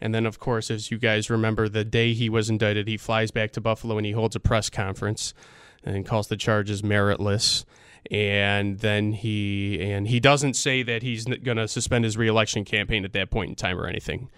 And 0.00 0.14
then, 0.14 0.24
of 0.24 0.38
course, 0.38 0.70
as 0.70 0.90
you 0.90 0.98
guys 0.98 1.28
remember, 1.28 1.68
the 1.68 1.84
day 1.84 2.14
he 2.14 2.28
was 2.28 2.48
indicted, 2.48 2.88
he 2.88 2.96
flies 2.96 3.30
back 3.30 3.50
to 3.52 3.60
Buffalo 3.60 3.98
and 3.98 4.06
he 4.06 4.12
holds 4.12 4.34
a 4.34 4.40
press 4.40 4.70
conference 4.70 5.34
and 5.84 6.06
calls 6.06 6.28
the 6.28 6.36
charges 6.36 6.82
meritless. 6.82 7.64
And 8.10 8.78
then 8.78 9.12
he 9.12 9.78
and 9.80 10.08
he 10.08 10.20
doesn't 10.20 10.54
say 10.54 10.82
that 10.82 11.02
he's 11.02 11.26
going 11.26 11.58
to 11.58 11.68
suspend 11.68 12.04
his 12.04 12.16
reelection 12.16 12.64
campaign 12.64 13.04
at 13.04 13.12
that 13.12 13.30
point 13.30 13.50
in 13.50 13.56
time 13.56 13.78
or 13.78 13.86
anything. 13.86 14.30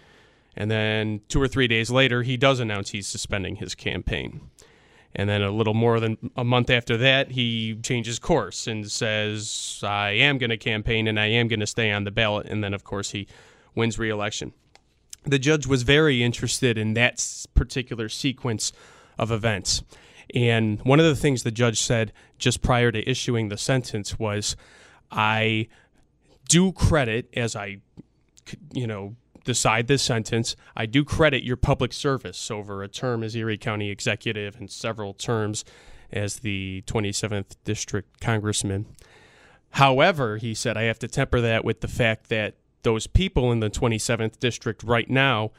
And 0.55 0.69
then 0.69 1.21
two 1.29 1.41
or 1.41 1.47
three 1.47 1.67
days 1.67 1.89
later, 1.89 2.23
he 2.23 2.35
does 2.35 2.59
announce 2.59 2.89
he's 2.89 3.07
suspending 3.07 3.55
his 3.55 3.73
campaign. 3.73 4.49
And 5.15 5.29
then 5.29 5.43
a 5.43 5.51
little 5.51 5.75
more 5.75 5.99
than 5.99 6.17
a 6.35 6.43
month 6.43 6.69
after 6.69 6.97
that, 6.97 7.31
he 7.31 7.75
changes 7.83 8.17
course 8.17 8.65
and 8.65 8.89
says, 8.89 9.79
I 9.83 10.11
am 10.11 10.39
going 10.39 10.49
to 10.49 10.57
campaign 10.57 11.07
and 11.07 11.19
I 11.19 11.27
am 11.27 11.47
going 11.47 11.59
to 11.59 11.67
stay 11.67 11.91
on 11.91 12.03
the 12.03 12.11
ballot. 12.11 12.47
And 12.47 12.63
then, 12.63 12.73
of 12.73 12.83
course, 12.83 13.11
he 13.11 13.27
wins 13.75 13.99
re 13.99 14.09
election. 14.09 14.53
the 15.25 15.39
judge 15.39 15.65
was 15.65 15.83
very 15.83 16.23
interested 16.23 16.77
in 16.77 16.95
that 16.95 17.25
particular 17.53 18.09
sequence 18.09 18.73
of 19.17 19.31
events. 19.31 19.83
And 20.33 20.81
one 20.81 20.99
of 20.99 21.05
the 21.05 21.15
things 21.15 21.43
the 21.43 21.51
judge 21.51 21.79
said 21.81 22.11
just 22.37 22.61
prior 22.61 22.91
to 22.91 23.09
issuing 23.09 23.49
the 23.49 23.57
sentence 23.57 24.17
was, 24.19 24.55
I 25.11 25.67
do 26.49 26.71
credit 26.71 27.29
as 27.35 27.55
I, 27.55 27.77
you 28.73 28.87
know, 28.87 29.15
decide 29.43 29.87
this 29.87 30.01
sentence, 30.01 30.55
I 30.75 30.85
do 30.85 31.03
credit 31.03 31.43
your 31.43 31.57
public 31.57 31.93
service 31.93 32.49
over 32.51 32.83
a 32.83 32.87
term 32.87 33.23
as 33.23 33.35
Erie 33.35 33.57
County 33.57 33.89
executive 33.89 34.55
and 34.55 34.69
several 34.69 35.13
terms 35.13 35.65
as 36.11 36.37
the 36.37 36.83
27th 36.85 37.55
district 37.63 38.19
congressman. 38.21 38.85
However, 39.71 40.37
he 40.37 40.53
said, 40.53 40.77
I 40.77 40.83
have 40.83 40.99
to 40.99 41.07
temper 41.07 41.41
that 41.41 41.65
with 41.65 41.81
the 41.81 41.87
fact 41.87 42.29
that 42.29 42.55
those 42.83 43.07
people 43.07 43.51
in 43.51 43.59
the 43.59 43.69
27th 43.69 44.39
district 44.39 44.83
right 44.83 45.09
now, 45.09 45.51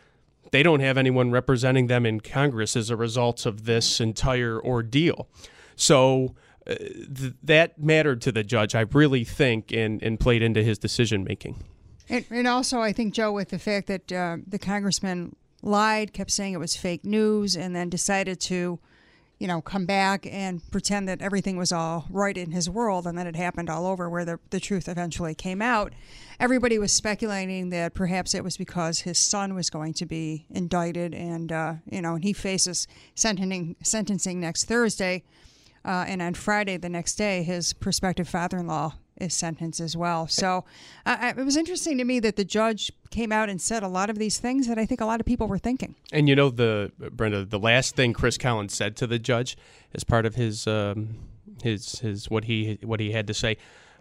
they 0.53 0.62
don't 0.62 0.81
have 0.81 0.97
anyone 0.97 1.31
representing 1.31 1.88
them 1.88 2.07
in 2.07 2.21
Congress 2.21 2.76
as 2.76 2.91
a 2.91 2.97
result 2.97 3.45
of 3.45 3.64
this 3.64 4.00
entire 4.00 4.61
ordeal. 4.61 5.29
So 5.75 6.35
uh, 6.67 6.76
th- 6.76 7.35
that 7.43 7.79
mattered 7.79 8.21
to 8.23 8.33
the 8.33 8.45
judge, 8.45 8.75
I 8.75 8.83
really 8.83 9.25
think, 9.25 9.73
and, 9.73 10.03
and 10.03 10.21
played 10.21 10.43
into 10.43 10.62
his 10.62 10.79
decision 10.79 11.25
making. 11.25 11.57
And, 12.08 12.25
and 12.30 12.46
also, 12.46 12.80
I 12.80 12.92
think, 12.92 13.14
Joe, 13.14 13.32
with 13.32 13.50
the 13.50 13.58
fact 13.58 13.87
that 13.87 14.12
uh, 14.12 14.37
the 14.46 14.58
congressman 14.58 15.37
lied, 15.62 16.12
kept 16.12 16.30
saying 16.30 16.52
it 16.52 16.58
was 16.58 16.76
fake 16.76 17.04
news, 17.04 17.56
and 17.56 17.75
then 17.75 17.88
decided 17.88 18.40
to, 18.40 18.78
you 19.38 19.46
know, 19.46 19.62
come 19.62 19.87
back 19.87 20.26
and 20.26 20.61
pretend 20.70 21.08
that 21.08 21.23
everything 21.23 21.56
was 21.56 21.73
all 21.73 22.06
right 22.11 22.37
in 22.37 22.50
his 22.50 22.68
world, 22.68 23.06
and 23.06 23.16
then 23.16 23.26
it 23.26 23.37
happened 23.37 23.70
all 23.70 23.87
over 23.87 24.11
where 24.11 24.25
the, 24.25 24.38
the 24.50 24.61
truth 24.61 24.88
eventually 24.88 25.34
came 25.34 25.62
out. 25.62 25.94
Everybody 26.38 26.78
was 26.78 26.92
speculating 26.92 27.70
that 27.70 27.94
perhaps 27.94 28.34
it 28.34 28.44
was 28.44 28.56
because 28.58 29.00
his 29.00 29.18
son 29.18 29.54
was 29.54 29.70
going 29.70 29.94
to 29.94 30.06
be 30.06 30.46
indicted, 30.50 31.14
and, 31.14 31.50
uh, 31.50 31.75
you 31.90 32.02
know, 32.02 32.16
and 32.16 32.25
he 32.25 32.34
faces 32.34 32.87
sentencing, 33.14 33.76
sentencing 33.82 34.40
next 34.40 34.64
Thursday. 34.64 35.25
Uh, 35.84 36.04
and 36.06 36.23
on 36.23 36.34
Friday, 36.34 36.76
the 36.76 36.88
next 36.88 37.16
day, 37.16 37.42
his 37.42 37.73
prospective 37.73 38.28
father 38.28 38.58
in 38.58 38.66
law 38.66 38.94
is 39.18 39.35
sentenced 39.35 39.80
as 39.80 39.97
well. 39.97 40.26
So 40.26 40.64
uh, 41.06 41.33
it 41.37 41.44
was 41.44 41.56
interesting 41.56 41.99
to 41.99 42.04
me 42.04 42.21
that 42.21 42.37
the 42.37 42.44
judge 42.44 42.92
came 43.11 43.33
out 43.33 43.49
and 43.49 43.61
said 43.61 43.83
a 43.83 43.88
lot 43.88 44.11
of 44.11 44.18
these 44.18 44.38
things 44.38 44.66
that 44.66 44.78
I 44.78 44.87
think 44.87 45.00
a 45.00 45.06
lot 45.06 45.21
of 45.21 45.26
people 45.26 45.47
were 45.47 45.59
thinking. 45.59 45.94
And 46.12 46.28
you 46.28 46.35
know 46.35 46.50
the 46.50 46.92
Brenda, 46.99 47.44
the 47.44 47.59
last 47.59 47.94
thing 47.97 48.12
Chris 48.12 48.37
Collins 48.37 48.75
said 48.75 48.97
to 48.97 49.06
the 49.06 49.18
judge 49.18 49.56
as 49.94 50.04
part 50.04 50.26
of 50.26 50.35
his 50.35 50.66
um, 50.66 51.16
his 51.62 52.00
his 52.00 52.30
what 52.30 52.44
he 52.44 52.78
what 52.83 53.00
he 53.00 53.12
had 53.12 53.26
to 53.28 53.35
say. 53.35 53.56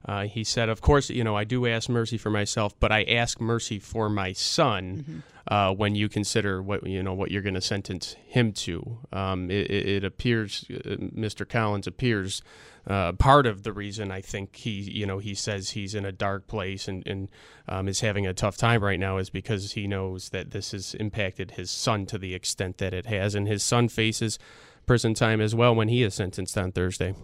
Uh, 0.06 0.24
he 0.24 0.44
said, 0.44 0.68
"Of 0.68 0.82
course, 0.82 1.10
you 1.10 1.24
know 1.24 1.36
I 1.38 1.46
do 1.46 1.66
ask 1.66 1.90
mercy 1.90 2.18
for 2.18 2.30
myself, 2.30 2.78
but 2.80 2.92
I 2.92 3.04
ask 3.04 3.40
mercy 3.40 3.80
for 3.80 4.10
my 4.10 4.34
son 4.34 5.24
uh, 5.48 5.74
when 5.74 5.96
you 5.96 6.10
consider 6.10 6.62
what 6.62 6.86
you 6.86 7.02
know 7.02 7.14
what 7.14 7.32
you're 7.32 7.42
going 7.42 7.54
to 7.54 7.62
sentence 7.62 8.16
him 8.28 8.52
to." 8.54 8.98
Um, 9.14 9.50
it, 9.50 9.72
it 9.72 9.88
it 9.88 10.04
appears, 10.04 10.66
uh, 10.70 10.98
Mr. 11.16 11.48
Collins 11.48 11.88
appears. 11.88 12.42
Uh, 12.86 13.14
part 13.14 13.46
of 13.46 13.64
the 13.64 13.72
reason 13.72 14.12
I 14.12 14.22
think 14.22 14.58
he, 14.58 14.72
you 14.72 15.06
know, 15.06 15.20
he 15.20 15.36
says 15.36 15.70
he's 15.70 15.96
in 15.96 16.06
a 16.06 16.12
dark 16.12 16.48
place 16.48 16.88
and, 16.88 17.06
and 17.08 17.30
um, 17.68 17.88
is 17.88 18.02
having 18.02 18.28
a 18.28 18.34
tough 18.34 18.58
time 18.58 18.84
right 18.84 19.00
now 19.00 19.18
is 19.18 19.30
because 19.30 19.72
he 19.72 19.88
knows 19.88 20.30
that 20.30 20.52
this 20.52 20.72
has 20.72 20.94
impacted 20.96 21.52
his 21.52 21.72
son 21.72 22.06
to 22.08 22.18
the 22.18 22.34
extent 22.34 22.80
that 22.80 22.94
it 22.94 23.06
has, 23.06 23.36
and 23.36 23.48
his 23.48 23.64
son 23.64 23.88
faces 23.88 24.38
prison 24.86 25.14
time 25.14 25.40
as 25.40 25.56
well 25.56 25.74
when 25.74 25.88
he 25.88 26.04
is 26.04 26.14
sentenced 26.14 26.58
on 26.58 26.72
Thursday. 26.72 27.16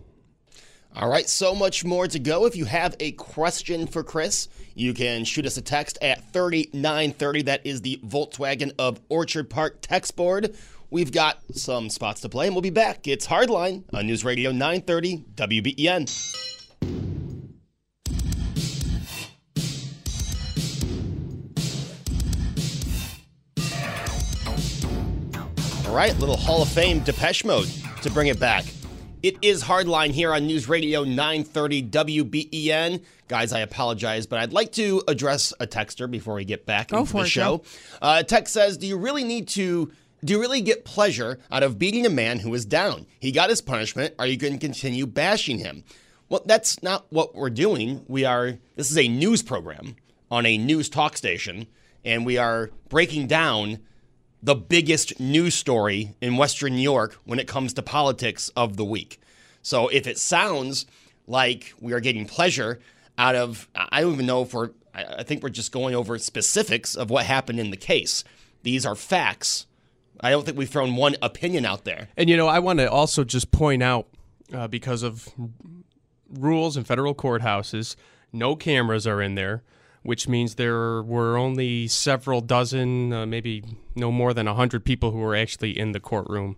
All 0.96 1.10
right, 1.10 1.30
so 1.30 1.54
much 1.54 1.86
more 1.86 2.08
to 2.08 2.18
go. 2.18 2.46
If 2.48 2.56
you 2.56 2.66
have 2.66 2.96
a 3.00 3.12
question 3.12 3.86
for 3.86 4.04
Chris, 4.04 4.48
you 4.74 4.96
can 4.96 5.24
shoot 5.24 5.46
us 5.46 5.56
a 5.56 5.62
text 5.62 6.00
at 6.02 6.34
3930. 6.34 7.44
That 7.44 7.62
is 7.64 7.82
the 7.82 8.00
Volkswagen 8.04 8.72
of 8.80 9.00
Orchard 9.08 9.52
Park 9.52 9.82
text 9.82 10.16
board. 10.16 10.56
We've 10.92 11.12
got 11.12 11.40
some 11.54 11.90
spots 11.90 12.22
to 12.22 12.30
play, 12.30 12.48
and 12.48 12.56
we'll 12.56 12.64
be 12.64 12.72
back. 12.72 13.08
It's 13.08 13.28
Hardline 13.28 13.84
on 13.94 14.08
News 14.08 14.26
Radio 14.26 14.52
930 14.52 15.26
WBEN. 15.36 16.36
All 25.88 25.96
right, 25.96 26.18
little 26.18 26.38
Hall 26.38 26.64
of 26.64 26.70
Fame 26.70 27.00
Depeche 27.02 27.46
Mode 27.46 27.70
to 28.02 28.10
bring 28.10 28.28
it 28.28 28.40
back. 28.40 28.66
It 29.22 29.38
is 29.44 29.64
Hardline 29.64 30.12
here 30.12 30.34
on 30.34 30.48
News 30.48 30.68
Radio 30.70 31.04
930 31.04 31.84
WBEN. 31.84 33.04
Guys, 33.28 33.54
I 33.54 33.60
apologize, 33.60 34.26
but 34.26 34.40
I'd 34.40 34.54
like 34.54 34.72
to 34.74 35.04
address 35.08 35.54
a 35.60 35.68
texter 35.68 36.10
before 36.10 36.36
we 36.36 36.46
get 36.46 36.66
back 36.66 36.88
Go 36.88 37.00
into 37.00 37.14
the 37.14 37.26
show. 37.26 37.62
Uh, 38.02 38.24
text 38.24 38.54
says, 38.54 38.78
Do 38.78 38.88
you 38.88 38.98
really 38.98 39.24
need 39.24 39.50
to. 39.50 39.92
Do 40.24 40.34
you 40.34 40.40
really 40.40 40.62
get 40.62 40.84
pleasure 40.84 41.40
out 41.50 41.64
of 41.64 41.80
beating 41.80 42.06
a 42.06 42.10
man 42.10 42.40
who 42.40 42.54
is 42.54 42.66
down? 42.66 43.06
He 43.20 43.32
got 43.32 43.50
his 43.50 43.62
punishment. 43.62 44.16
Are 44.20 44.28
you 44.28 44.36
going 44.36 44.54
to 44.54 44.60
continue 44.60 45.06
bashing 45.06 45.60
him? 45.60 45.84
Well, 46.28 46.44
that's 46.46 46.84
not 46.84 47.06
what 47.10 47.36
we're 47.36 47.50
doing. 47.50 48.04
We 48.08 48.26
are, 48.26 48.58
this 48.76 48.92
is 48.92 48.98
a 48.98 49.08
news 49.08 49.42
program 49.42 49.96
on 50.30 50.46
a 50.46 50.58
news 50.58 50.90
talk 50.90 51.18
station, 51.18 51.68
and 52.04 52.26
we 52.26 52.38
are 52.38 52.70
breaking 52.90 53.28
down 53.28 53.80
the 54.44 54.56
biggest 54.56 55.20
news 55.20 55.56
story 55.56 56.16
in 56.22 56.38
Western 56.38 56.76
New 56.76 56.82
York 56.82 57.18
when 57.26 57.40
it 57.40 57.48
comes 57.48 57.74
to 57.74 57.82
politics 57.82 58.50
of 58.56 58.78
the 58.78 58.86
week. 58.86 59.22
So 59.62 59.88
if 59.88 60.06
it 60.06 60.18
sounds 60.18 60.86
like 61.28 61.74
we 61.80 61.94
are 61.94 62.00
getting 62.00 62.26
pleasure 62.26 62.80
out 63.18 63.36
of, 63.36 63.68
I 63.76 64.02
don't 64.02 64.14
even 64.14 64.26
know 64.26 64.42
if 64.42 64.54
we're, 64.54 64.72
I 64.94 65.06
I 65.20 65.24
think 65.24 65.44
we're 65.44 65.50
just 65.50 65.72
going 65.72 65.96
over 65.96 66.18
specifics 66.18 66.96
of 66.96 67.10
what 67.10 67.26
happened 67.26 67.60
in 67.60 67.72
the 67.72 67.78
case. 67.78 68.24
These 68.64 68.86
are 68.86 68.96
facts. 68.96 69.66
I 70.22 70.32
don't 70.32 70.46
think 70.46 70.58
we've 70.58 70.70
thrown 70.70 70.96
one 70.96 71.16
opinion 71.22 71.66
out 71.66 71.86
there. 71.86 72.10
And 72.18 72.30
you 72.30 72.38
know, 72.38 72.48
I 72.48 72.60
want 72.60 72.80
to 72.80 72.90
also 72.90 73.24
just 73.24 73.52
point 73.52 73.84
out 73.84 74.08
uh, 74.54 74.68
because 74.68 75.04
of 75.04 75.30
rules 76.30 76.78
in 76.78 76.84
federal 76.84 77.16
courthouses, 77.16 77.96
no 78.32 78.56
cameras 78.56 79.08
are 79.08 79.22
in 79.22 79.36
there, 79.36 79.64
which 80.04 80.28
means 80.28 80.56
there 80.56 81.02
were 81.02 81.38
only 81.38 81.88
several 81.88 82.42
dozen, 82.42 83.14
uh, 83.14 83.26
maybe 83.26 83.64
no 83.96 84.12
more 84.12 84.34
than 84.34 84.48
hundred 84.48 84.86
people 84.86 85.12
who 85.12 85.20
were 85.20 85.36
actually 85.36 85.78
in 85.78 85.92
the 85.92 86.00
courtroom. 86.00 86.58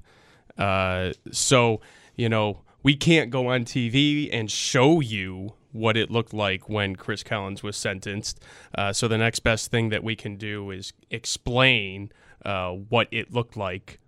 Uh, 0.57 1.11
so 1.31 1.81
you 2.15 2.29
know, 2.29 2.61
we 2.83 2.95
can't 2.95 3.29
go 3.29 3.47
on 3.47 3.65
TV 3.65 4.29
and 4.31 4.49
show 4.51 4.99
you 4.99 5.53
what 5.71 5.95
it 5.95 6.11
looked 6.11 6.33
like 6.33 6.67
when 6.67 6.95
Chris 6.95 7.23
Collins 7.23 7.63
was 7.63 7.77
sentenced. 7.77 8.39
Uh, 8.75 8.91
so 8.91 9.07
the 9.07 9.17
next 9.17 9.39
best 9.39 9.71
thing 9.71 9.89
that 9.89 10.03
we 10.03 10.15
can 10.15 10.35
do 10.35 10.69
is 10.71 10.91
explain 11.09 12.11
uh, 12.45 12.71
what 12.71 13.07
it 13.11 13.33
looked 13.33 13.57
like 13.57 13.99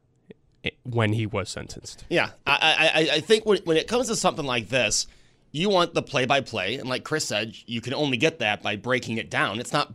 when 0.84 1.14
he 1.14 1.26
was 1.26 1.50
sentenced. 1.50 2.06
Yeah, 2.10 2.32
I, 2.48 2.92
I, 2.94 3.16
I 3.16 3.20
think 3.20 3.46
when, 3.46 3.60
when 3.66 3.78
it 3.78 3.88
comes 3.88 4.08
to 4.08 4.16
something 4.16 4.46
like 4.46 4.70
this, 4.70 5.08
you 5.52 5.70
want 5.70 5.94
the 5.94 6.02
play 6.02 6.26
by 6.26 6.42
play. 6.42 6.76
And 6.76 6.90
like 6.90 7.04
Chris 7.04 7.26
said, 7.26 7.56
you 7.66 7.82
can 7.82 7.94
only 7.94 8.18
get 8.18 8.40
that 8.40 8.64
by 8.64 8.76
breaking 8.76 9.18
it 9.18 9.30
down. 9.30 9.60
It's 9.60 9.74
not 9.74 9.94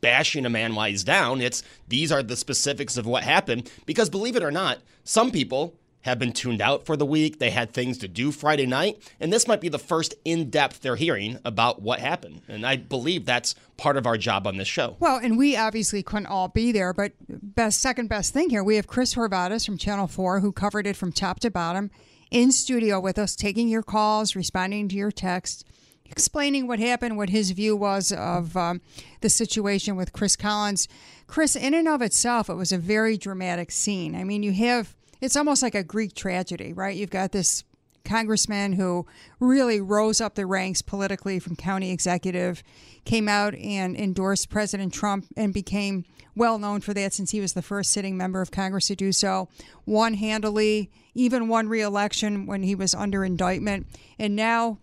bashing 0.00 0.46
a 0.46 0.50
man 0.50 0.74
while 0.74 0.88
he's 0.88 1.04
down, 1.04 1.40
it's 1.40 1.62
these 1.88 2.10
are 2.10 2.22
the 2.22 2.36
specifics 2.36 2.96
of 2.96 3.06
what 3.06 3.22
happened. 3.22 3.70
Because 3.84 4.08
believe 4.08 4.36
it 4.36 4.42
or 4.42 4.50
not, 4.50 4.78
some 5.04 5.30
people 5.30 5.74
have 6.06 6.20
been 6.20 6.32
tuned 6.32 6.62
out 6.62 6.86
for 6.86 6.96
the 6.96 7.04
week. 7.04 7.40
They 7.40 7.50
had 7.50 7.72
things 7.72 7.98
to 7.98 8.08
do 8.08 8.30
Friday 8.30 8.64
night. 8.64 9.02
And 9.18 9.32
this 9.32 9.48
might 9.48 9.60
be 9.60 9.68
the 9.68 9.78
first 9.78 10.14
in 10.24 10.50
depth 10.50 10.80
they're 10.80 10.96
hearing 10.96 11.38
about 11.44 11.82
what 11.82 11.98
happened. 11.98 12.42
And 12.48 12.64
I 12.64 12.76
believe 12.76 13.26
that's 13.26 13.56
part 13.76 13.96
of 13.96 14.06
our 14.06 14.16
job 14.16 14.46
on 14.46 14.56
this 14.56 14.68
show. 14.68 14.96
Well, 15.00 15.16
and 15.16 15.36
we 15.36 15.56
obviously 15.56 16.04
couldn't 16.04 16.26
all 16.26 16.46
be 16.46 16.70
there, 16.70 16.92
but 16.92 17.12
best 17.28 17.80
second 17.80 18.08
best 18.08 18.32
thing 18.32 18.50
here, 18.50 18.62
we 18.62 18.76
have 18.76 18.86
Chris 18.86 19.14
Horvatits 19.16 19.66
from 19.66 19.78
Channel 19.78 20.06
4 20.06 20.40
who 20.40 20.52
covered 20.52 20.86
it 20.86 20.96
from 20.96 21.10
top 21.10 21.40
to 21.40 21.50
bottom 21.50 21.90
in 22.30 22.52
studio 22.52 23.00
with 23.00 23.18
us, 23.18 23.34
taking 23.34 23.68
your 23.68 23.82
calls, 23.82 24.36
responding 24.36 24.88
to 24.88 24.96
your 24.96 25.10
texts, 25.10 25.64
explaining 26.04 26.68
what 26.68 26.78
happened, 26.78 27.16
what 27.16 27.30
his 27.30 27.50
view 27.50 27.76
was 27.76 28.12
of 28.12 28.56
um, 28.56 28.80
the 29.22 29.28
situation 29.28 29.96
with 29.96 30.12
Chris 30.12 30.36
Collins. 30.36 30.86
Chris, 31.26 31.56
in 31.56 31.74
and 31.74 31.88
of 31.88 32.00
itself, 32.00 32.48
it 32.48 32.54
was 32.54 32.70
a 32.70 32.78
very 32.78 33.16
dramatic 33.16 33.72
scene. 33.72 34.14
I 34.14 34.22
mean, 34.22 34.44
you 34.44 34.52
have 34.52 34.94
it's 35.20 35.36
almost 35.36 35.62
like 35.62 35.74
a 35.74 35.84
Greek 35.84 36.14
tragedy, 36.14 36.72
right? 36.72 36.96
You've 36.96 37.10
got 37.10 37.32
this 37.32 37.64
congressman 38.04 38.72
who 38.74 39.06
really 39.40 39.80
rose 39.80 40.20
up 40.20 40.34
the 40.34 40.46
ranks 40.46 40.80
politically 40.80 41.38
from 41.38 41.56
county 41.56 41.90
executive, 41.90 42.62
came 43.04 43.28
out 43.28 43.54
and 43.56 43.96
endorsed 43.96 44.48
President 44.48 44.92
Trump 44.92 45.26
and 45.36 45.52
became 45.52 46.04
well 46.34 46.58
known 46.58 46.80
for 46.80 46.94
that 46.94 47.12
since 47.12 47.30
he 47.30 47.40
was 47.40 47.54
the 47.54 47.62
first 47.62 47.90
sitting 47.90 48.16
member 48.16 48.40
of 48.40 48.50
Congress 48.50 48.88
to 48.88 48.96
do 48.96 49.10
so, 49.10 49.48
won 49.86 50.14
handily, 50.14 50.90
even 51.14 51.48
won 51.48 51.68
re-election 51.68 52.46
when 52.46 52.62
he 52.62 52.74
was 52.74 52.94
under 52.94 53.24
indictment, 53.24 53.86
and 54.18 54.36
now 54.36 54.78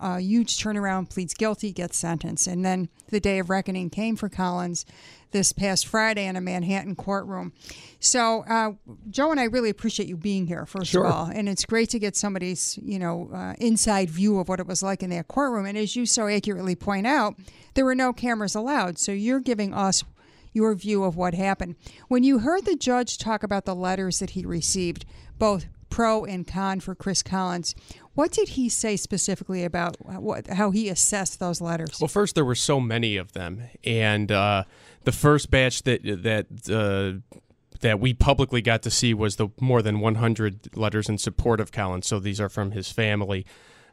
a 0.00 0.20
huge 0.20 0.58
turnaround, 0.58 1.10
pleads 1.10 1.34
guilty, 1.34 1.72
gets 1.72 1.96
sentenced. 1.96 2.46
And 2.46 2.64
then 2.64 2.88
the 3.10 3.20
day 3.20 3.38
of 3.38 3.50
reckoning 3.50 3.90
came 3.90 4.16
for 4.16 4.28
Collins 4.28 4.84
this 5.32 5.52
past 5.52 5.86
Friday 5.86 6.26
in 6.26 6.34
a 6.36 6.40
Manhattan 6.40 6.96
courtroom. 6.96 7.52
So, 8.00 8.42
uh, 8.48 8.72
Joe 9.10 9.30
and 9.30 9.38
I 9.38 9.44
really 9.44 9.70
appreciate 9.70 10.08
you 10.08 10.16
being 10.16 10.46
here, 10.46 10.66
first 10.66 10.90
Sure. 10.90 11.06
of 11.06 11.12
all. 11.12 11.26
And 11.26 11.48
it's 11.48 11.64
great 11.64 11.88
to 11.90 11.98
get 11.98 12.16
somebody's, 12.16 12.78
you 12.82 12.98
know, 12.98 13.30
uh, 13.32 13.54
inside 13.58 14.10
view 14.10 14.38
of 14.38 14.48
what 14.48 14.58
it 14.58 14.66
was 14.66 14.82
like 14.82 15.02
in 15.02 15.10
that 15.10 15.28
courtroom. 15.28 15.66
And 15.66 15.78
as 15.78 15.94
you 15.94 16.06
so 16.06 16.26
accurately 16.26 16.74
point 16.74 17.06
out, 17.06 17.36
there 17.74 17.84
were 17.84 17.94
no 17.94 18.12
cameras 18.12 18.54
allowed. 18.54 18.98
So 18.98 19.12
you're 19.12 19.40
giving 19.40 19.72
us 19.72 20.02
your 20.52 20.74
view 20.74 21.04
of 21.04 21.14
what 21.16 21.34
happened. 21.34 21.76
When 22.08 22.24
you 22.24 22.40
heard 22.40 22.64
the 22.64 22.74
judge 22.74 23.18
talk 23.18 23.44
about 23.44 23.66
the 23.66 23.74
letters 23.74 24.18
that 24.18 24.30
he 24.30 24.44
received, 24.44 25.04
both 25.38 25.66
pro 25.90 26.24
and 26.24 26.46
con 26.46 26.80
for 26.80 26.94
Chris 26.94 27.22
Collins, 27.22 27.74
what 28.14 28.32
did 28.32 28.50
he 28.50 28.68
say 28.68 28.96
specifically 28.96 29.64
about 29.64 29.96
what, 30.04 30.48
how 30.48 30.70
he 30.70 30.88
assessed 30.88 31.38
those 31.38 31.60
letters? 31.60 31.98
Well, 32.00 32.08
first 32.08 32.34
there 32.34 32.44
were 32.44 32.54
so 32.54 32.80
many 32.80 33.16
of 33.16 33.32
them, 33.32 33.62
and 33.84 34.32
uh, 34.32 34.64
the 35.04 35.12
first 35.12 35.50
batch 35.50 35.82
that 35.84 36.02
that 36.02 36.46
uh, 36.68 37.38
that 37.80 38.00
we 38.00 38.12
publicly 38.12 38.62
got 38.62 38.82
to 38.82 38.90
see 38.90 39.14
was 39.14 39.36
the 39.36 39.48
more 39.60 39.80
than 39.80 40.00
100 40.00 40.76
letters 40.76 41.08
in 41.08 41.18
support 41.18 41.60
of 41.60 41.72
Collins. 41.72 42.06
So 42.06 42.18
these 42.18 42.40
are 42.40 42.48
from 42.48 42.72
his 42.72 42.90
family, 42.90 43.46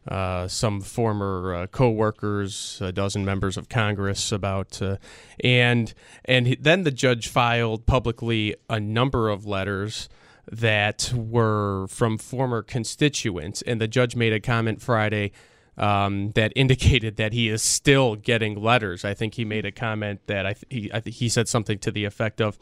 uh, 0.08 0.48
some 0.48 0.82
former 0.82 1.56
uh, 1.56 1.68
co-workers, 1.68 2.80
a 2.82 2.92
dozen 2.92 3.24
members 3.24 3.56
of 3.56 3.70
Congress. 3.70 4.32
About 4.32 4.82
uh, 4.82 4.98
and 5.44 5.94
and 6.26 6.58
then 6.60 6.84
the 6.84 6.92
judge 6.92 7.28
filed 7.28 7.86
publicly 7.86 8.56
a 8.68 8.80
number 8.80 9.30
of 9.30 9.46
letters 9.46 10.10
that 10.51 11.12
were 11.16 11.88
from 11.88 12.18
former 12.18 12.62
constituents, 12.62 13.62
and 13.63 13.82
the 13.82 13.88
judge 13.88 14.16
made 14.16 14.34
a 14.34 14.39
comment 14.39 14.82
Friday. 14.82 15.32
Um, 15.80 16.32
that 16.32 16.54
indicated 16.56 17.18
that 17.18 17.34
he 17.34 17.50
is 17.50 17.62
still 17.62 18.16
getting 18.16 18.60
letters. 18.60 19.06
I 19.06 19.13
think 19.13 19.36
he 19.36 19.46
made 19.46 19.63
a 19.63 19.72
comment 19.72 20.22
that 20.25 20.48
I 20.48 20.54
th- 20.54 20.66
he 20.72 20.92
I 20.92 21.01
th- 21.01 21.16
he 21.16 21.30
said 21.30 21.48
something 21.48 21.77
to 21.80 21.92
the 21.92 22.04
effect 22.04 22.42
of, 22.42 22.58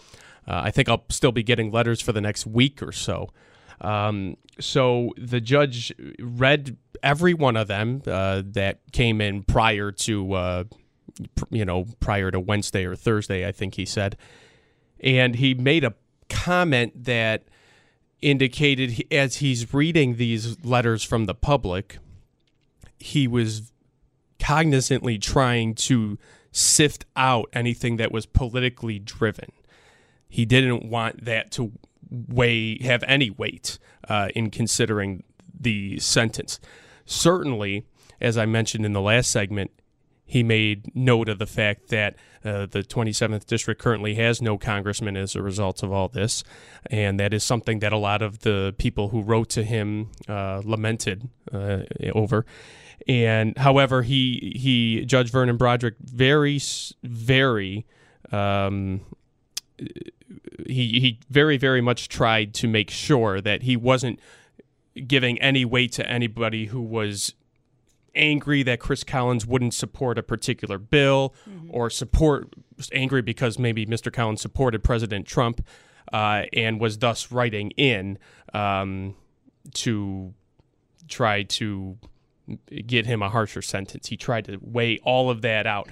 uh, 0.45 0.59
"I 0.65 0.69
think 0.71 0.89
I'll 0.89 1.05
still 1.09 1.31
be 1.31 1.41
getting 1.41 1.71
letters 1.71 2.01
for 2.01 2.11
the 2.11 2.19
next 2.19 2.45
week 2.45 2.83
or 2.83 2.91
so." 2.91 3.29
Um, 3.79 4.35
so 4.59 5.11
the 5.17 5.39
judge 5.39 5.93
read 6.19 6.75
every 7.03 7.33
one 7.33 7.55
of 7.55 7.67
them 7.67 8.01
uh, 8.05 8.41
that 8.47 8.79
came 8.91 9.21
in 9.21 9.43
prior 9.43 9.91
to 9.91 10.33
uh, 10.33 10.63
pr- 11.35 11.45
you 11.51 11.65
know 11.65 11.85
prior 11.99 12.31
to 12.31 12.39
Wednesday 12.39 12.83
or 12.83 12.95
Thursday, 12.95 13.47
I 13.47 13.51
think 13.51 13.75
he 13.75 13.85
said, 13.85 14.17
and 14.99 15.35
he 15.35 15.53
made 15.53 15.83
a 15.83 15.93
comment 16.29 17.05
that 17.05 17.43
indicated 18.21 19.05
as 19.11 19.37
he's 19.37 19.73
reading 19.73 20.15
these 20.15 20.63
letters 20.65 21.03
from 21.03 21.25
the 21.25 21.35
public, 21.35 21.97
he 22.97 23.27
was 23.27 23.71
cognizantly 24.39 25.21
trying 25.21 25.75
to 25.75 26.17
sift 26.51 27.05
out 27.15 27.49
anything 27.53 27.97
that 27.97 28.11
was 28.11 28.25
politically 28.25 28.99
driven. 28.99 29.51
He 30.29 30.45
didn't 30.45 30.89
want 30.89 31.25
that 31.25 31.51
to 31.53 31.71
weigh 32.09 32.81
have 32.83 33.03
any 33.07 33.29
weight 33.29 33.77
uh, 34.07 34.29
in 34.35 34.49
considering 34.49 35.23
the 35.59 35.99
sentence. 35.99 36.59
Certainly, 37.05 37.85
as 38.21 38.37
I 38.37 38.45
mentioned 38.45 38.85
in 38.85 38.93
the 38.93 39.01
last 39.01 39.31
segment, 39.31 39.71
he 40.25 40.41
made 40.43 40.95
note 40.95 41.29
of 41.29 41.37
the 41.37 41.45
fact 41.45 41.89
that 41.89 42.15
uh, 42.43 42.65
the 42.65 42.81
27th 42.81 43.45
district 43.45 43.79
currently 43.79 44.15
has 44.15 44.41
no 44.41 44.57
congressman 44.57 45.15
as 45.15 45.35
a 45.35 45.41
result 45.41 45.83
of 45.83 45.91
all 45.91 46.07
this, 46.07 46.43
and 46.89 47.19
that 47.19 47.33
is 47.33 47.43
something 47.43 47.79
that 47.79 47.93
a 47.93 47.97
lot 47.97 48.21
of 48.21 48.39
the 48.39 48.73
people 48.77 49.09
who 49.09 49.21
wrote 49.21 49.49
to 49.49 49.63
him 49.63 50.09
uh, 50.27 50.61
lamented 50.65 51.29
uh, 51.53 51.81
over. 52.13 52.45
And 53.07 53.57
however, 53.57 54.01
he 54.01 54.53
he 54.55 55.05
Judge 55.05 55.29
Vernon 55.29 55.57
Broderick 55.57 55.95
very 55.99 56.59
very 57.03 57.85
um, 58.31 59.01
he 59.77 60.99
he 60.99 61.19
very 61.29 61.57
very 61.57 61.81
much 61.81 62.09
tried 62.09 62.53
to 62.55 62.67
make 62.67 62.89
sure 62.89 63.41
that 63.41 63.63
he 63.63 63.75
wasn't 63.75 64.19
giving 65.07 65.39
any 65.39 65.65
weight 65.65 65.91
to 65.93 66.09
anybody 66.09 66.67
who 66.67 66.81
was 66.81 67.33
angry 68.15 68.63
that 68.63 68.79
Chris 68.79 69.03
Collins 69.03 69.45
wouldn't 69.45 69.73
support 69.73 70.17
a 70.17 70.23
particular 70.23 70.77
bill 70.77 71.33
or 71.69 71.89
support 71.89 72.53
angry 72.91 73.21
because 73.21 73.59
maybe 73.59 73.85
Mr. 73.85 74.11
Collins 74.11 74.41
supported 74.41 74.83
President 74.83 75.25
Trump 75.27 75.65
uh, 76.13 76.43
and 76.53 76.79
was 76.79 76.97
thus 76.99 77.31
writing 77.31 77.71
in 77.71 78.17
um, 78.53 79.15
to 79.73 80.33
try 81.07 81.43
to 81.43 81.97
get 82.85 83.05
him 83.05 83.21
a 83.21 83.29
harsher 83.29 83.61
sentence. 83.61 84.07
He 84.07 84.17
tried 84.17 84.45
to 84.45 84.57
weigh 84.61 84.99
all 84.99 85.29
of 85.29 85.41
that 85.41 85.65
out. 85.65 85.89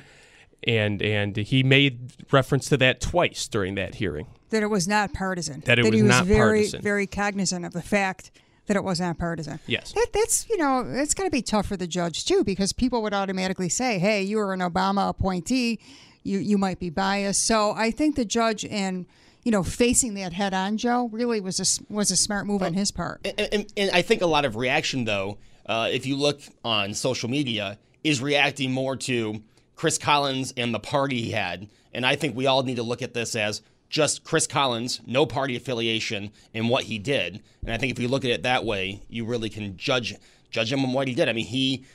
And 0.66 1.02
and 1.02 1.36
he 1.36 1.62
made 1.62 2.14
reference 2.32 2.70
to 2.70 2.78
that 2.78 3.02
twice 3.02 3.50
during 3.50 3.76
that 3.76 3.96
hearing. 3.96 4.28
that 4.52 4.64
it 4.64 4.70
was 4.70 4.88
not 4.88 5.12
partisan. 5.12 5.62
That 5.66 5.78
it 5.78 5.84
he 5.84 5.92
was 5.92 6.02
was 6.04 6.10
not 6.10 6.26
very, 6.26 6.60
partisan. 6.60 6.82
very 6.82 7.06
cognizant 7.06 7.66
of 7.66 7.74
the 7.74 7.82
fact 7.82 8.32
that 8.68 8.78
it 8.78 8.84
was 8.84 9.00
not 9.00 9.18
partisan. 9.18 9.60
Yes. 9.68 9.92
That, 9.94 10.08
that's 10.14 10.50
you 10.50 10.58
know 10.58 10.86
it's 10.88 11.14
got 11.14 11.24
to 11.24 11.30
be 11.30 11.42
tough 11.42 11.66
for 11.68 11.78
the 11.78 11.88
judge 11.88 12.26
too 12.26 12.44
because 12.44 12.74
people 12.74 13.02
would 13.04 13.14
automatically 13.14 13.70
say, 13.70 14.00
"Hey, 14.00 14.24
you 14.24 14.38
were 14.38 14.54
an 14.54 14.60
Obama 14.62 15.10
appointee, 15.10 15.80
you 16.24 16.40
you 16.40 16.58
might 16.58 16.80
be 16.80 16.90
biased." 16.90 17.46
So 17.46 17.72
I 17.72 17.92
think 17.92 18.16
the 18.16 18.26
judge 18.26 18.64
in 18.64 19.06
you 19.44 19.52
know 19.52 19.64
facing 19.64 20.14
that 20.16 20.34
head 20.34 20.54
on, 20.54 20.78
Joe, 20.78 21.10
really 21.12 21.42
was 21.42 21.60
a 21.60 21.64
s- 21.64 21.82
was 21.90 22.12
a 22.12 22.16
smart 22.16 22.46
move 22.46 22.64
on 22.64 22.74
his 22.74 22.92
part. 22.92 23.22
And, 23.26 23.50
and, 23.54 23.74
and 23.76 23.92
I 23.92 24.02
think 24.02 24.22
a 24.22 24.28
lot 24.28 24.46
of 24.46 24.56
reaction, 24.56 25.06
though, 25.06 25.38
uh, 25.66 25.90
if 25.92 26.06
you 26.06 26.16
look 26.16 26.40
on 26.64 26.94
social 26.94 27.30
media, 27.30 27.78
is 28.04 28.22
reacting 28.22 28.72
more 28.72 28.96
to 28.98 29.42
Chris 29.76 29.98
Collins 29.98 30.54
and 30.56 30.74
the 30.74 30.80
party 30.80 31.22
he 31.22 31.32
had. 31.32 31.68
And 31.94 32.06
I 32.06 32.16
think 32.16 32.36
we 32.36 32.48
all 32.48 32.64
need 32.64 32.78
to 32.78 32.84
look 32.84 33.02
at 33.02 33.14
this 33.14 33.36
as 33.36 33.62
just 33.94 34.24
Chris 34.24 34.48
Collins, 34.48 35.02
no 35.06 35.24
party 35.24 35.56
affiliation, 35.56 36.32
and 36.52 36.68
what 36.68 36.86
he 36.86 36.98
did. 36.98 37.44
And 37.62 37.72
I 37.72 37.78
think 37.78 37.92
if 37.92 38.00
you 38.00 38.08
look 38.08 38.26
at 38.26 38.32
it 38.32 38.42
that 38.42 38.66
way, 38.66 39.04
you 39.08 39.24
really 39.24 39.52
can 39.52 39.78
judge 39.78 40.16
judge 40.50 40.74
him 40.74 40.84
on 40.84 40.94
what 40.94 41.08
he 41.08 41.14
did. 41.14 41.30
I 41.30 41.34
mean, 41.34 41.46
he 41.46 41.86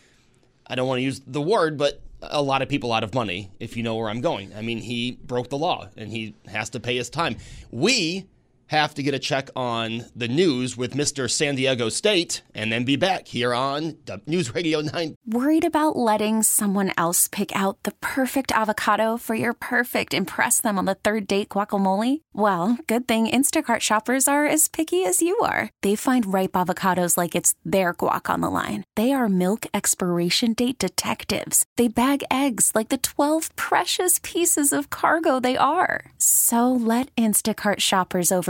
I 0.69 0.77
don't 0.77 0.87
want 0.87 0.99
to 0.99 1.03
use 1.03 1.21
the 1.27 1.43
word, 1.43 1.77
but 1.77 2.01
a 2.23 2.41
lot 2.41 2.63
of 2.63 2.69
people 2.69 2.93
out 2.93 3.03
of 3.03 3.15
money, 3.15 3.51
if 3.59 3.77
you 3.77 3.83
know 3.83 3.97
where 3.97 4.09
I'm 4.09 4.21
going. 4.21 4.55
I 4.55 4.63
mean, 4.63 4.79
he 4.79 5.19
broke 5.25 5.51
the 5.51 5.59
law 5.59 5.89
and 5.97 6.13
he 6.13 6.37
has 6.47 6.71
to 6.71 6.81
pay 6.81 6.97
his 6.97 7.11
time. 7.11 7.37
We 7.73 8.27
have 8.69 8.95
to 8.95 9.03
get 9.03 9.15
a 9.15 9.19
check 9.19 9.51
on 9.57 10.05
the 10.15 10.29
news 10.29 10.77
with 10.77 10.95
Mr. 10.95 11.31
San 11.31 11.57
Diego 11.57 11.89
State 11.89 12.43
and 12.55 12.71
then 12.71 12.85
be 12.85 12.97
back 12.97 13.29
here 13.29 13.55
on 13.55 13.99
News 14.27 14.55
Radio 14.55 14.81
9. 14.81 15.15
Worried 15.27 15.65
about 15.65 15.97
letting 15.97 16.43
someone 16.43 16.93
else 16.97 17.29
pick 17.29 17.55
out 17.57 17.83
the 17.83 17.93
perfect 18.01 18.53
avocado 18.53 19.17
for 19.17 19.35
your 19.35 19.53
perfect 19.53 20.15
impress 20.15 20.61
them 20.61 20.79
on 20.79 20.85
the 20.85 20.95
third 20.95 21.27
date 21.27 21.49
guacamole? 21.51 22.23
Well, 22.33 22.79
good 22.87 23.09
thing 23.09 23.27
Instacart 23.27 23.81
shoppers 23.81 24.29
are 24.29 24.47
as 24.47 24.69
picky 24.69 25.05
as 25.05 25.21
you 25.23 25.37
are. 25.41 25.71
They 25.83 25.97
find 25.97 26.33
ripe 26.33 26.53
avocados 26.53 27.17
like 27.17 27.35
it's 27.35 27.55
their 27.65 27.95
guac 27.95 28.33
on 28.33 28.41
the 28.41 28.51
line. 28.51 28.85
They 28.97 29.13
are 29.13 29.29
milk 29.29 29.67
expiration 29.75 30.53
date 30.53 30.79
detectives. 30.79 31.65
They 31.77 31.89
bag 31.89 32.23
eggs 32.31 32.73
like 32.75 32.89
the 32.89 32.99
12 32.99 33.55
precious 33.57 34.21
pieces 34.23 34.73
of 34.73 34.91
cargo 34.91 35.41
they 35.41 35.57
are. 35.57 36.13
So 36.19 36.73
let 36.73 37.15
Instacart 37.17 37.81
shoppers 37.81 38.33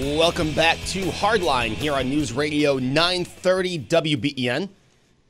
Welcome 0.00 0.52
back 0.52 0.78
to 0.86 1.02
Hardline 1.02 1.72
here 1.72 1.92
on 1.92 2.08
News 2.08 2.32
Radio 2.32 2.78
930 2.78 3.80
WBEN. 3.80 4.70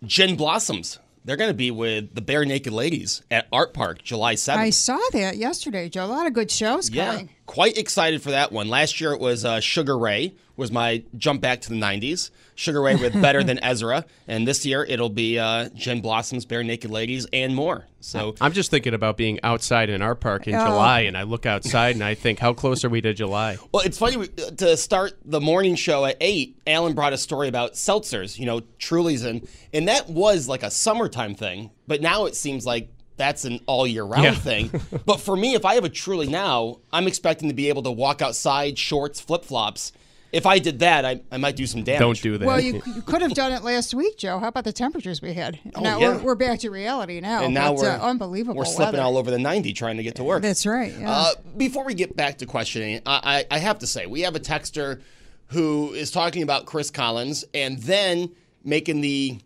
Gin 0.05 0.37
Blossoms. 0.37 1.01
They're 1.25 1.37
going 1.37 1.51
to 1.51 1.55
be 1.55 1.73
with 1.73 2.15
the 2.15 2.23
Barenaked 2.23 2.71
Ladies 2.71 3.23
at 3.33 3.51
Artpark 3.51 4.03
July 4.03 4.37
7th. 4.37 4.57
I 4.57 4.71
saw 4.71 5.01
that 5.11 5.37
yesterday, 5.37 5.89
Joe. 5.89 6.05
A 6.05 6.07
lot 6.07 6.29
of 6.29 6.35
good 6.35 6.53
shows 6.53 6.89
yeah, 6.89 7.11
coming. 7.11 7.31
Quite 7.51 7.77
excited 7.79 8.23
for 8.23 8.31
that 8.31 8.53
one. 8.53 8.69
Last 8.69 9.01
year 9.01 9.13
it 9.13 9.19
was 9.21 9.45
uh, 9.45 9.59
Sugar 9.59 9.99
Ray 9.99 10.35
was 10.57 10.71
my 10.71 11.03
jump 11.17 11.41
back 11.41 11.61
to 11.63 11.71
the 11.71 11.75
90s. 11.75 12.31
Sugar 12.55 12.81
Ray 12.81 12.95
with 12.95 13.13
Better 13.21 13.43
Than 13.43 13.59
Ezra. 13.65 14.05
And 14.29 14.47
this 14.47 14.65
year 14.65 14.85
it'll 14.85 15.09
be 15.09 15.37
uh, 15.37 15.69
Gin 15.71 16.01
Blossoms, 16.01 16.47
Barenaked 16.47 16.89
Ladies, 16.89 17.27
and 17.33 17.57
more. 17.57 17.87
So 17.99 18.37
I'm 18.41 18.53
just 18.53 18.71
thinking 18.71 18.95
about 18.95 19.17
being 19.17 19.41
outside 19.43 19.91
in 19.91 20.01
our 20.01 20.15
park 20.15 20.47
in 20.47 20.55
Oh. 20.55 20.65
July, 20.65 21.01
and 21.01 21.19
I 21.19 21.25
look 21.25 21.45
outside 21.45 21.97
and 21.97 22.05
I 22.05 22.15
think, 22.15 22.39
how 22.39 22.53
close 22.53 22.85
are 22.85 22.89
we 22.89 23.01
to 23.01 23.13
July? 23.13 23.59
Well, 23.73 23.83
it's 23.85 23.99
funny 23.99 24.29
to 24.29 24.77
start 24.77 25.19
the 25.25 25.41
morning 25.41 25.75
show 25.75 26.05
at 26.05 26.19
eight. 26.21 26.57
Alan 26.69 26.93
brought 26.93 27.15
a 27.15 27.19
story 27.19 27.49
about 27.49 27.73
seltzers, 27.73 28.39
you 28.39 28.47
know, 28.47 28.61
Truly's, 28.79 29.25
and 29.25 29.49
and 29.73 29.89
that 29.89 30.09
was 30.09 30.47
like 30.47 30.63
a 30.63 30.71
summertime 30.71 31.35
thing. 31.35 31.71
But 31.89 32.01
now 32.01 32.27
it 32.27 32.37
seems 32.37 32.65
like 32.65 32.91
that's 33.21 33.45
an 33.45 33.61
all 33.67 33.87
year 33.87 34.03
round 34.05 34.25
Yeah. 34.25 34.35
thing. 34.35 34.71
but 35.07 35.21
for 35.21 35.37
me, 35.37 35.55
if 35.55 35.65
I 35.65 35.75
have 35.75 35.85
a 35.85 35.89
Truly 35.89 36.27
now, 36.27 36.79
I'm 36.93 37.07
expecting 37.07 37.49
to 37.49 37.55
be 37.55 37.69
able 37.69 37.83
to 37.85 37.91
walk 37.93 38.23
outside, 38.23 38.79
shorts, 38.79 39.21
flip 39.21 39.45
flops. 39.45 39.93
If 40.33 40.47
I 40.47 40.61
did 40.61 40.79
that, 40.79 41.05
I, 41.05 41.21
I 41.33 41.39
might 41.39 41.57
do 41.57 41.67
some 41.67 41.83
damage. 41.83 41.99
Don't 42.01 42.23
do 42.23 42.39
that. 42.39 42.47
Well, 42.47 42.61
you, 42.61 42.81
you 42.95 43.03
could 43.03 43.21
have 43.21 43.35
done 43.35 43.51
it 43.51 43.65
last 43.65 43.95
week, 43.95 44.17
Joe. 44.17 44.39
How 44.39 44.47
about 44.47 44.63
the 44.63 44.73
temperatures 44.73 45.21
we 45.21 45.33
had? 45.35 45.59
now 45.65 45.73
Oh, 45.75 45.83
yeah. 45.83 45.99
we're, 45.99 46.19
we're 46.19 46.35
back 46.37 46.61
to 46.61 46.71
reality 46.71 47.21
now. 47.21 47.43
And 47.45 47.53
now 47.53 47.73
but, 47.75 47.83
we're 47.83 47.91
uh, 47.91 47.99
unbelievable. 47.99 48.55
We're 48.57 48.65
slipping 48.65 48.93
weather. 48.95 49.03
all 49.03 49.19
over 49.19 49.31
the 49.33 49.41
90 49.41 49.73
trying 49.73 49.97
to 49.97 50.05
get 50.05 50.15
to 50.17 50.25
work. 50.25 50.41
That's 50.43 50.65
right. 50.67 50.95
Yeah. 50.97 51.11
Uh, 51.11 51.33
before 51.57 51.85
we 51.85 51.95
get 51.95 52.15
back 52.17 52.39
to 52.39 52.47
questioning, 52.47 53.01
I, 53.07 53.45
I, 53.51 53.57
I 53.57 53.59
have 53.59 53.81
to 53.81 53.89
say 53.89 54.07
we 54.07 54.21
have 54.21 54.37
a 54.37 54.41
texter 54.41 55.01
who 55.49 55.93
is 55.95 56.13
talking 56.13 56.45
about 56.45 56.65
Chris 56.65 56.93
Collins 56.93 57.45
and 57.53 57.79
then 57.83 58.31
making 58.63 59.01
the 59.01 59.41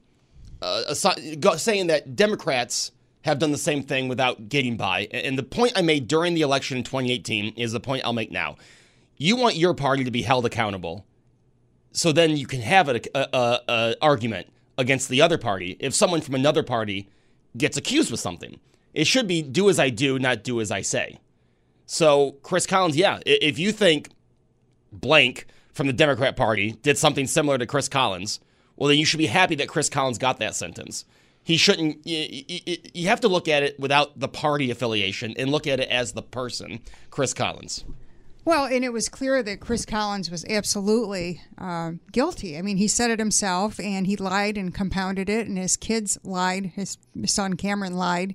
uh, 0.60 0.82
assi- 0.90 1.40
go- 1.40 1.56
saying 1.56 1.86
that 1.86 2.14
Democrats 2.14 2.92
have 3.24 3.38
done 3.38 3.52
the 3.52 3.58
same 3.58 3.82
thing 3.82 4.06
without 4.08 4.48
getting 4.48 4.76
by. 4.76 5.08
And 5.10 5.38
the 5.38 5.42
point 5.42 5.72
I 5.76 5.82
made 5.82 6.08
during 6.08 6.34
the 6.34 6.42
election 6.42 6.76
in 6.76 6.84
2018 6.84 7.54
is 7.56 7.72
the 7.72 7.80
point 7.80 8.04
I'll 8.04 8.12
make 8.12 8.30
now. 8.30 8.56
You 9.16 9.36
want 9.36 9.56
your 9.56 9.72
party 9.72 10.04
to 10.04 10.10
be 10.10 10.22
held 10.22 10.44
accountable, 10.44 11.06
so 11.92 12.12
then 12.12 12.36
you 12.36 12.46
can 12.46 12.60
have 12.60 12.88
an 12.88 13.94
argument 14.02 14.48
against 14.76 15.08
the 15.08 15.22
other 15.22 15.38
party 15.38 15.76
if 15.80 15.94
someone 15.94 16.20
from 16.20 16.34
another 16.34 16.62
party 16.62 17.08
gets 17.56 17.76
accused 17.76 18.10
with 18.10 18.20
something. 18.20 18.60
It 18.92 19.06
should 19.06 19.26
be 19.26 19.40
do 19.40 19.70
as 19.70 19.78
I 19.78 19.88
do, 19.88 20.18
not 20.18 20.44
do 20.44 20.60
as 20.60 20.70
I 20.70 20.82
say. 20.82 21.18
So, 21.86 22.32
Chris 22.42 22.66
Collins, 22.66 22.96
yeah, 22.96 23.20
if 23.24 23.58
you 23.58 23.72
think 23.72 24.10
blank 24.92 25.46
from 25.72 25.86
the 25.86 25.92
Democrat 25.92 26.36
Party 26.36 26.72
did 26.82 26.98
something 26.98 27.26
similar 27.26 27.56
to 27.58 27.66
Chris 27.66 27.88
Collins, 27.88 28.40
well, 28.76 28.88
then 28.88 28.98
you 28.98 29.04
should 29.04 29.18
be 29.18 29.26
happy 29.26 29.54
that 29.54 29.68
Chris 29.68 29.88
Collins 29.88 30.18
got 30.18 30.38
that 30.40 30.54
sentence. 30.54 31.04
He 31.44 31.58
shouldn't, 31.58 32.06
you, 32.06 32.78
you, 32.94 33.08
have 33.08 33.20
to 33.20 33.28
look 33.28 33.48
at 33.48 33.62
it 33.62 33.78
without 33.78 34.18
the 34.18 34.28
party 34.28 34.70
affiliation 34.70 35.34
and 35.38 35.50
look 35.50 35.66
at 35.66 35.78
it 35.78 35.90
as 35.90 36.12
the 36.14 36.22
person, 36.22 36.80
Chris 37.10 37.34
Collins. 37.34 37.84
Well, 38.46 38.64
and 38.64 38.82
it 38.82 38.92
was 38.92 39.10
clear 39.10 39.42
that 39.42 39.60
Chris 39.60 39.84
Collins 39.84 40.30
was 40.30 40.44
absolutely 40.46 41.42
uh, 41.58 41.92
guilty. 42.12 42.56
I 42.56 42.62
mean, 42.62 42.78
he 42.78 42.88
said 42.88 43.10
it 43.10 43.18
himself, 43.18 43.78
and 43.78 44.06
he 44.06 44.16
lied 44.16 44.56
and 44.56 44.74
compounded 44.74 45.28
it, 45.28 45.46
and 45.46 45.58
his 45.58 45.76
kids 45.76 46.18
lied. 46.24 46.72
His 46.74 46.96
son 47.26 47.54
Cameron 47.54 47.94
lied 47.94 48.34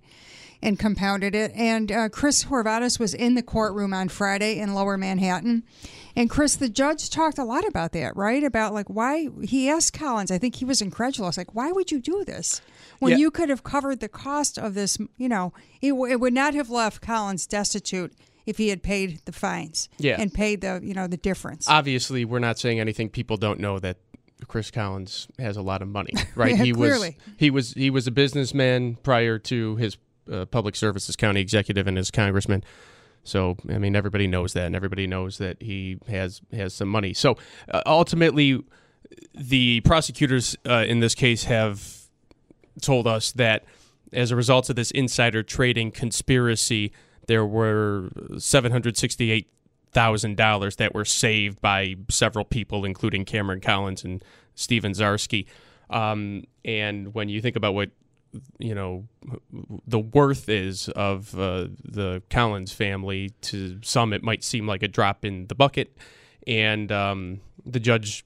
and 0.62 0.78
compounded 0.78 1.36
it. 1.36 1.52
And 1.56 1.92
uh, 1.92 2.10
Chris 2.10 2.46
Horvatits 2.46 3.00
was 3.00 3.14
in 3.14 3.36
the 3.36 3.44
courtroom 3.44 3.94
on 3.94 4.10
Friday 4.10 4.60
in 4.60 4.74
Lower 4.74 4.98
Manhattan. 4.98 5.64
And 6.16 6.30
Chris, 6.30 6.56
the 6.56 6.70
judge 6.70 7.10
talked 7.10 7.38
a 7.38 7.44
lot 7.44 7.68
about 7.68 7.94
that, 7.94 8.16
right? 8.16 8.44
About 8.44 8.74
like 8.74 8.90
why 8.90 9.30
he 9.44 9.70
asked 9.70 9.94
Collins. 9.94 10.32
I 10.32 10.38
think 10.38 10.56
he 10.56 10.66
was 10.66 10.82
incredulous. 10.82 11.38
Like, 11.38 11.56
why 11.56 11.72
would 11.72 11.92
you 11.92 12.00
do 12.00 12.24
this 12.26 12.62
when 13.00 13.18
you 13.20 13.32
could 13.32 13.50
have 13.50 13.64
covered 13.64 14.00
the 14.00 14.10
cost 14.10 14.58
of 14.58 14.74
this? 14.74 14.98
You 15.18 15.30
know, 15.30 15.54
it, 15.82 15.90
w- 15.90 16.12
it 16.12 16.20
would 16.20 16.34
not 16.34 16.54
have 16.54 16.70
left 16.70 17.02
Collins 17.02 17.48
destitute 17.48 18.14
if 18.46 18.58
he 18.58 18.70
had 18.70 18.82
paid 18.82 19.20
the 19.26 19.32
fines 19.32 19.90
Yeah. 19.98 20.20
and 20.20 20.34
paid 20.34 20.62
the 20.62 20.80
you 20.84 20.94
know 20.94 21.08
the 21.08 21.18
difference. 21.18 21.68
Obviously, 21.70 22.26
we're 22.26 22.40
not 22.40 22.58
saying 22.60 22.80
anything 22.80 23.10
people 23.10 23.38
don't 23.38 23.60
know 23.60 23.80
that 23.80 23.98
Chris 24.48 24.72
Collins 24.72 25.28
has 25.38 25.58
a 25.58 25.62
lot 25.62 25.82
of 25.82 25.88
money, 25.88 26.14
right? 26.36 26.56
Yeah, 26.58 26.64
he 26.64 26.72
clearly. 26.74 27.18
was 27.26 27.36
he 27.38 27.50
was 27.50 27.74
he 27.74 27.90
was 27.90 28.08
a 28.08 28.12
businessman 28.12 28.96
prior 29.04 29.38
to 29.40 29.76
his 29.76 29.98
uh, 30.32 30.46
public 30.46 30.76
services 30.76 31.16
county 31.16 31.42
executive 31.42 31.88
and 31.88 31.98
his 31.98 32.10
congressman. 32.12 32.64
So 33.24 33.58
I 33.70 33.78
mean, 33.78 33.96
everybody 33.96 34.28
knows 34.28 34.54
that, 34.54 34.66
and 34.66 34.76
everybody 34.76 35.06
knows 35.06 35.38
that 35.40 35.62
he 35.62 35.98
has 36.08 36.42
has 36.54 36.74
some 36.74 36.88
money. 36.88 37.14
So 37.14 37.38
uh, 37.70 37.82
ultimately, 37.86 38.64
the 39.34 39.82
prosecutors 39.82 40.56
uh, 40.68 40.86
in 40.88 41.00
this 41.02 41.16
case 41.16 41.44
have 41.44 41.99
told 42.82 43.08
us 43.08 43.32
that 43.34 43.64
as 44.12 44.32
a 44.32 44.36
result 44.36 44.70
of 44.70 44.76
this 44.76 44.92
insider 44.92 45.44
trading 45.44 45.92
conspiracy, 45.92 46.92
there 47.28 47.46
were 47.46 48.10
seven 48.38 48.72
hundred 48.72 48.98
sixty-eight 48.98 49.50
thousand 49.92 50.38
dollars 50.38 50.76
that 50.78 50.94
were 50.94 51.06
saved 51.06 51.62
by 51.62 51.96
several 52.10 52.46
people, 52.46 52.86
including 52.86 53.26
Cameron 53.26 53.62
Collins 53.62 54.04
and 54.04 54.24
Stephen 54.56 54.94
Zarsky. 54.94 55.46
Um, 55.90 56.44
and 56.64 57.14
when 57.14 57.30
you 57.30 57.42
think 57.42 57.56
about 57.56 57.74
what 57.74 57.92
you 58.60 58.76
know 58.76 59.08
the 59.88 60.00
worth 60.00 60.50
is 60.50 60.90
of 60.90 61.34
uh, 61.40 61.68
the 61.84 62.22
Collins 62.30 62.72
family, 62.72 63.32
to 63.42 63.80
some 63.84 64.14
it 64.14 64.24
might 64.24 64.44
seem 64.44 64.68
like 64.68 64.84
a 64.84 64.88
drop 64.88 65.26
in 65.26 65.48
the 65.48 65.56
bucket, 65.56 65.98
and 66.46 66.92
um, 66.92 67.42
the 67.66 67.80
judge 67.80 68.24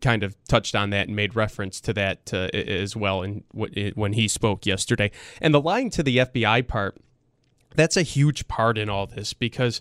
kind 0.00 0.22
of 0.22 0.36
touched 0.48 0.74
on 0.74 0.90
that 0.90 1.06
and 1.08 1.16
made 1.16 1.36
reference 1.36 1.80
to 1.82 1.92
that 1.92 2.32
uh, 2.32 2.48
as 2.54 2.96
well 2.96 3.22
in 3.22 3.44
wh- 3.56 3.96
when 3.96 4.12
he 4.14 4.28
spoke 4.28 4.66
yesterday. 4.66 5.10
And 5.40 5.54
the 5.54 5.60
lying 5.60 5.90
to 5.90 6.02
the 6.02 6.18
FBI 6.18 6.66
part, 6.66 6.96
that's 7.74 7.96
a 7.96 8.02
huge 8.02 8.48
part 8.48 8.78
in 8.78 8.88
all 8.88 9.06
this 9.06 9.32
because 9.32 9.80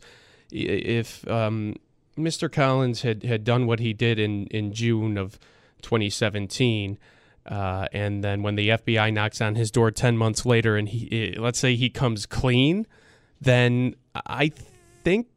if 0.52 1.28
um, 1.28 1.76
Mr. 2.18 2.52
Collins 2.52 3.02
had, 3.02 3.24
had 3.24 3.44
done 3.44 3.66
what 3.66 3.80
he 3.80 3.94
did 3.94 4.20
in, 4.20 4.48
in 4.48 4.74
June 4.74 5.18
of 5.18 5.40
2017, 5.82 6.98
uh, 7.46 7.88
and 7.92 8.24
then 8.24 8.42
when 8.42 8.56
the 8.56 8.70
FBI 8.70 9.12
knocks 9.14 9.42
on 9.42 9.56
his 9.56 9.70
door 9.70 9.92
10 9.92 10.18
months 10.18 10.46
later 10.46 10.78
and 10.78 10.90
he, 10.90 11.36
let's 11.38 11.60
say 11.60 11.76
he 11.76 11.90
comes 11.90 12.26
clean, 12.26 12.88
then 13.42 13.96
I 14.26 14.52
think 15.04 15.28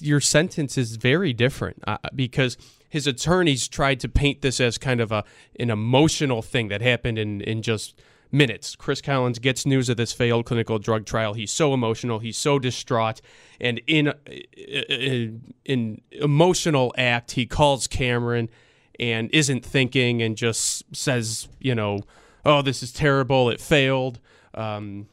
your 0.00 0.20
sentence 0.20 0.78
is 0.78 0.96
very 0.96 1.32
different 1.32 1.82
uh, 1.86 1.98
because 2.14 2.56
his 2.90 3.06
attorneys 3.06 3.68
tried 3.68 4.00
to 4.00 4.08
paint 4.08 4.42
this 4.42 4.60
as 4.60 4.76
kind 4.76 5.00
of 5.00 5.10
a 5.10 5.24
an 5.58 5.70
emotional 5.70 6.42
thing 6.42 6.68
that 6.68 6.82
happened 6.82 7.18
in 7.18 7.40
in 7.40 7.62
just 7.62 7.98
minutes. 8.32 8.76
Chris 8.76 9.00
Collins 9.00 9.38
gets 9.38 9.64
news 9.64 9.88
of 9.88 9.96
this 9.96 10.12
failed 10.12 10.44
clinical 10.44 10.78
drug 10.78 11.06
trial. 11.06 11.34
He's 11.34 11.50
so 11.50 11.72
emotional. 11.72 12.18
He's 12.18 12.36
so 12.36 12.58
distraught, 12.58 13.20
and 13.60 13.80
in 13.86 14.12
in, 14.56 15.54
in 15.64 16.00
emotional 16.10 16.92
act, 16.98 17.32
he 17.32 17.46
calls 17.46 17.86
Cameron 17.86 18.50
and 18.98 19.30
isn't 19.32 19.64
thinking 19.64 20.20
and 20.20 20.36
just 20.36 20.84
says, 20.94 21.48
you 21.58 21.74
know, 21.74 22.00
oh, 22.44 22.60
this 22.60 22.82
is 22.82 22.92
terrible. 22.92 23.48
It 23.48 23.60
failed. 23.60 24.20
Um, 24.52 25.06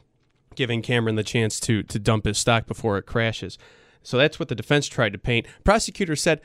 giving 0.56 0.82
Cameron 0.82 1.16
the 1.16 1.24
chance 1.24 1.60
to 1.62 1.84
to 1.84 2.00
dump 2.00 2.26
his 2.26 2.38
stock 2.38 2.66
before 2.66 2.98
it 2.98 3.06
crashes. 3.06 3.58
So 4.04 4.18
that's 4.18 4.40
what 4.40 4.50
the 4.50 4.56
defense 4.56 4.88
tried 4.88 5.14
to 5.14 5.20
paint. 5.20 5.46
Prosecutor 5.64 6.16
said, 6.16 6.42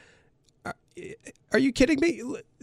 "Are, 0.64 1.59
you 1.59 1.72
kidding 1.72 2.01
me? 2.01 2.22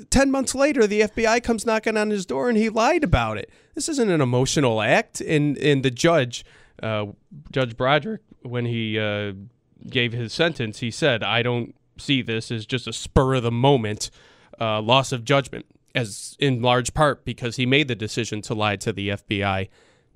10 0.09 0.31
months 0.31 0.55
later 0.55 0.88
the 0.88 1.01
FBI 1.01 1.43
comes 1.43 1.65
knocking 1.65 1.97
on 1.97 2.09
his 2.09 2.25
door 2.25 2.49
and 2.49 2.57
he 2.57 2.69
lied 2.69 3.03
about 3.03 3.38
it. 3.38 3.49
This 3.75 3.89
isn't 3.89 4.09
an 4.09 4.21
emotional 4.21 4.81
act." 4.81 5.21
And 5.21 5.57
and 5.57 5.83
the 5.83 5.91
judge 5.91 6.45
uh, 6.81 7.07
Judge 7.51 7.75
Broderick 7.75 8.21
when 8.41 8.65
he 8.65 8.97
uh, 8.97 9.33
gave 9.88 10.13
his 10.13 10.33
sentence, 10.33 10.79
he 10.79 10.91
said, 10.91 11.23
"I 11.23 11.41
don't 11.41 11.75
see 11.97 12.21
this 12.21 12.51
as 12.51 12.65
just 12.65 12.88
a 12.88 12.93
spur 12.93 13.35
of 13.35 13.43
the 13.43 13.51
moment 13.51 14.09
uh, 14.59 14.81
loss 14.81 15.12
of 15.12 15.23
judgment." 15.23 15.65
As 15.95 16.38
in 16.39 16.62
large 16.62 16.93
part 16.93 17.25
because 17.25 17.55
he 17.55 17.65
made 17.65 17.88
the 17.88 17.95
decision 17.95 18.43
to 18.43 18.53
lie 18.53 18.75
to 18.75 18.93
the 18.93 19.09
FBI 19.09 19.69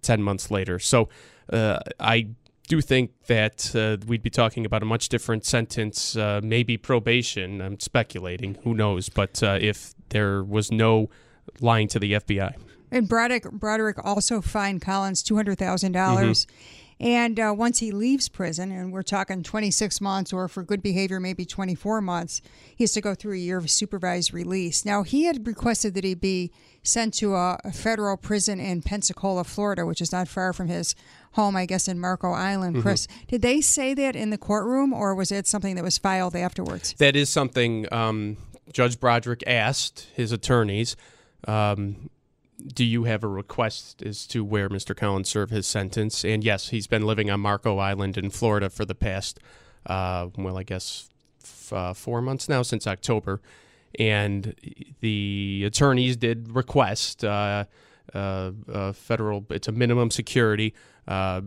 10 0.04 0.22
months 0.22 0.52
later. 0.52 0.78
So 0.78 1.10
uh, 1.52 1.80
I 2.00 2.28
do 2.68 2.82
think 2.82 3.12
that 3.28 3.76
uh, 3.76 3.98
we'd 4.08 4.24
be 4.24 4.30
talking 4.30 4.66
about 4.66 4.82
a 4.82 4.86
much 4.86 5.10
different 5.10 5.46
sentence, 5.46 6.16
uh, 6.16 6.40
maybe 6.44 6.78
probation. 6.78 7.62
I'm 7.62 7.80
speculating. 7.80 8.58
Who 8.64 8.74
knows? 8.74 9.10
But 9.10 9.44
uh, 9.44 9.58
if 9.60 9.94
there 10.10 10.44
was 10.44 10.72
no 10.72 11.10
lying 11.60 11.88
to 11.90 12.00
the 12.00 12.14
FBI. 12.14 12.56
And 12.92 13.10
Broderick, 13.10 13.50
Broderick 13.52 13.98
also 14.04 14.40
fined 14.40 14.82
Collins 14.82 15.24
two 15.24 15.36
hundred 15.36 15.58
thousand 15.58 15.94
dollars. 15.94 16.48
And 17.00 17.40
uh, 17.40 17.54
once 17.58 17.80
he 17.80 17.92
leaves 17.92 18.30
prison, 18.30 18.72
and 18.72 18.94
we're 18.94 19.02
talking 19.02 19.44
26 19.44 20.00
months, 20.00 20.32
or 20.32 20.48
for 20.48 20.64
good 20.64 20.82
behavior, 20.82 21.20
maybe 21.20 21.44
24 21.44 22.00
months, 22.00 22.42
he 22.76 22.84
has 22.84 22.94
to 22.94 23.02
go 23.02 23.14
through 23.14 23.34
a 23.34 23.40
year 23.40 23.58
of 23.58 23.70
supervised 23.70 24.34
release. 24.34 24.86
Now, 24.86 25.04
he 25.04 25.26
had 25.26 25.46
requested 25.46 25.96
that 25.96 26.04
he 26.04 26.14
be 26.14 26.52
sent 26.84 27.14
to 27.16 27.36
a, 27.36 27.60
a 27.64 27.72
federal 27.72 28.18
prison 28.18 28.60
in 28.60 28.82
Pensacola, 28.82 29.44
Florida, 29.44 29.86
which 29.86 30.02
is 30.02 30.12
not 30.12 30.28
far 30.28 30.54
from 30.54 30.68
his 30.68 30.96
home, 31.32 31.56
I 31.56 31.66
guess, 31.66 31.88
in 31.88 32.00
Marco 32.00 32.32
Island. 32.32 32.82
Chris, 32.82 33.08
did 33.28 33.42
they 33.42 33.62
say 33.62 33.94
that 33.94 34.16
in 34.16 34.30
the 34.30 34.38
courtroom, 34.38 34.94
or 34.94 35.16
was 35.16 35.32
it 35.32 35.48
something 35.48 35.76
that 35.76 35.84
was 35.84 35.98
filed 35.98 36.36
afterwards? 36.36 36.94
That 37.00 37.16
is 37.16 37.30
something 37.30 37.92
um, 37.92 38.38
Judge 38.72 39.00
Broderick 39.00 39.44
asked 39.48 40.08
his 40.14 40.32
attorneys. 40.32 40.96
Um, 41.48 42.10
do 42.66 42.86
you 42.86 43.06
have 43.06 43.24
a 43.24 43.28
request 43.28 44.02
as 44.04 44.28
to 44.28 44.44
where 44.44 44.70
Mr. 44.70 44.96
Collins 44.96 45.30
served 45.30 45.52
his 45.52 45.68
sentence? 45.68 46.24
And 46.24 46.44
yes, 46.44 46.70
he's 46.70 46.88
been 46.88 47.06
living 47.06 47.30
on 47.30 47.40
Marco 47.40 47.78
Island 47.78 48.18
in 48.18 48.30
Florida 48.30 48.70
for 48.70 48.86
the 48.86 48.96
past, 48.96 49.40
uh, 49.86 50.28
well, 50.38 50.58
I 50.58 50.64
guess 50.64 51.10
f- 51.44 51.74
uh, 51.74 51.94
four 51.94 52.22
months 52.22 52.48
now 52.48 52.62
since 52.62 52.88
October. 52.88 53.42
And 54.00 54.56
the 55.02 55.64
attorneys 55.66 56.18
did 56.18 56.54
request 56.56 57.24
uh, 57.24 57.66
uh, 58.14 58.52
uh, 58.72 58.94
federal, 58.94 59.46
it's 59.50 59.68
a 59.68 59.72
minimum 59.72 60.12
security. 60.12 60.74
Uh, 61.08 61.42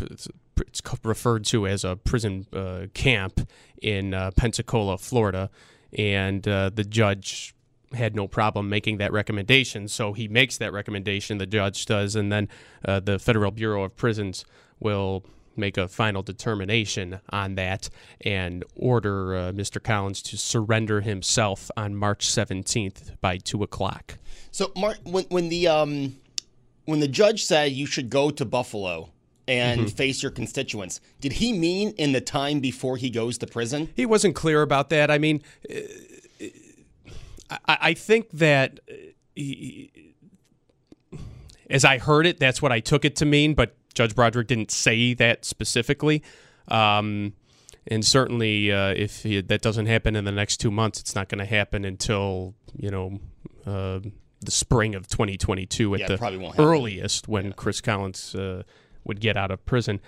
it's, 0.00 0.28
it's 0.60 0.80
referred 1.02 1.44
to 1.46 1.66
as 1.66 1.84
a 1.84 1.96
prison 1.96 2.46
uh, 2.52 2.86
camp 2.94 3.48
in 3.82 4.12
Pensacola, 4.36 4.98
Florida. 4.98 5.50
And 5.96 6.42
the 6.42 6.86
judge 6.88 7.54
had 7.92 8.14
no 8.14 8.28
problem 8.28 8.68
making 8.68 8.98
that 8.98 9.12
recommendation. 9.12 9.88
So 9.88 10.12
he 10.12 10.28
makes 10.28 10.58
that 10.58 10.72
recommendation, 10.72 11.38
the 11.38 11.46
judge 11.46 11.86
does, 11.86 12.14
and 12.14 12.30
then 12.30 12.48
the 12.82 13.18
Federal 13.18 13.50
Bureau 13.50 13.84
of 13.84 13.96
Prisons 13.96 14.44
will 14.78 15.24
make 15.60 15.76
a 15.76 15.86
final 15.86 16.22
determination 16.22 17.20
on 17.30 17.54
that 17.54 17.88
and 18.22 18.64
order 18.74 19.36
uh, 19.36 19.52
Mr. 19.52 19.82
Collins 19.82 20.22
to 20.22 20.36
surrender 20.36 21.00
himself 21.00 21.70
on 21.76 21.94
March 21.94 22.26
17th 22.26 23.20
by 23.20 23.36
2 23.36 23.62
o'clock. 23.62 24.18
So, 24.50 24.72
Mark, 24.76 24.98
when 25.04 25.24
when 25.24 25.48
the 25.48 25.68
um, 25.68 26.16
when 26.84 27.00
the 27.00 27.08
judge 27.08 27.44
said 27.44 27.72
you 27.72 27.86
should 27.86 28.10
go 28.10 28.30
to 28.30 28.44
Buffalo 28.44 29.10
and 29.46 29.90
face 29.92 30.22
your 30.22 30.32
constituents, 30.32 31.00
did 31.20 31.34
he 31.34 31.52
mean 31.52 31.90
in 31.90 32.12
the 32.12 32.20
time 32.20 32.60
before 32.60 32.96
he 32.96 33.10
goes 33.10 33.38
to 33.38 33.46
prison? 33.46 33.88
He 33.94 34.06
wasn't 34.06 34.34
clear 34.34 34.62
about 34.62 34.90
that. 34.90 35.10
I 35.10 35.18
mean, 35.18 35.42
uh, 35.70 36.46
I, 37.50 37.78
I 37.80 37.94
think 37.94 38.30
that 38.32 38.80
uh, 38.90 38.94
he, 39.34 40.14
as 41.68 41.84
I 41.84 41.98
heard 41.98 42.26
it, 42.26 42.38
that's 42.38 42.60
what 42.60 42.72
I 42.72 42.80
took 42.80 43.04
it 43.04 43.16
to 43.16 43.24
mean, 43.24 43.54
but 43.54 43.76
Judge 43.94 44.14
Broderick 44.14 44.46
didn't 44.48 44.70
say 44.70 45.14
that 45.14 45.44
specifically. 45.44 46.22
Um, 46.68 47.32
and 47.86 48.04
certainly, 48.04 48.70
uh, 48.70 48.90
if 48.96 49.22
he, 49.22 49.40
that 49.40 49.62
doesn't 49.62 49.86
happen 49.86 50.14
in 50.14 50.24
the 50.24 50.32
next 50.32 50.58
two 50.58 50.70
months, 50.70 51.00
it's 51.00 51.14
not 51.14 51.28
going 51.28 51.38
to 51.38 51.44
happen 51.44 51.84
until, 51.84 52.54
you 52.76 52.90
know, 52.90 53.18
uh, 53.66 54.00
the 54.40 54.50
spring 54.50 54.94
of 54.94 55.08
2022 55.08 55.94
at 55.94 56.00
Yeah, 56.00 56.06
the 56.08 56.18
probably 56.18 56.38
won't 56.38 56.54
happen. 56.56 56.64
earliest 56.70 57.26
when 57.28 57.52
Chris 57.52 57.80
Collins 57.80 58.34
uh, 58.34 58.62
would 59.04 59.20
get 59.20 59.36
out 59.36 59.50
of 59.50 59.64
prison. 59.66 60.00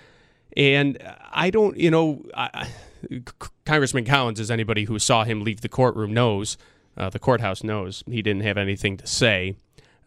And 0.55 0.97
I 1.31 1.49
don't, 1.49 1.77
you 1.77 1.89
know, 1.91 2.23
I- 2.35 2.67
Congressman 3.65 4.05
Collins, 4.05 4.39
as 4.39 4.49
anybody 4.51 4.85
who 4.85 4.97
saw 4.99 5.23
him 5.23 5.43
leave 5.43 5.61
the 5.61 5.69
courtroom 5.69 6.13
knows, 6.13 6.57
uh, 6.95 7.09
the 7.09 7.19
courthouse 7.19 7.63
knows, 7.63 8.03
he 8.07 8.21
didn't 8.21 8.43
have 8.43 8.57
anything 8.57 8.97
to 8.97 9.07
say 9.07 9.55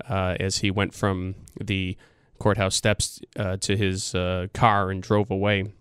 uh, 0.08 0.36
as 0.40 0.58
he 0.58 0.70
went 0.70 0.94
from 0.94 1.34
the 1.60 1.96
courthouse 2.38 2.74
steps 2.74 3.20
uh, 3.36 3.56
to 3.58 3.76
his 3.76 4.14
uh, 4.14 4.46
car 4.52 4.90
and 4.90 5.02
drove 5.02 5.30
away. 5.30 5.72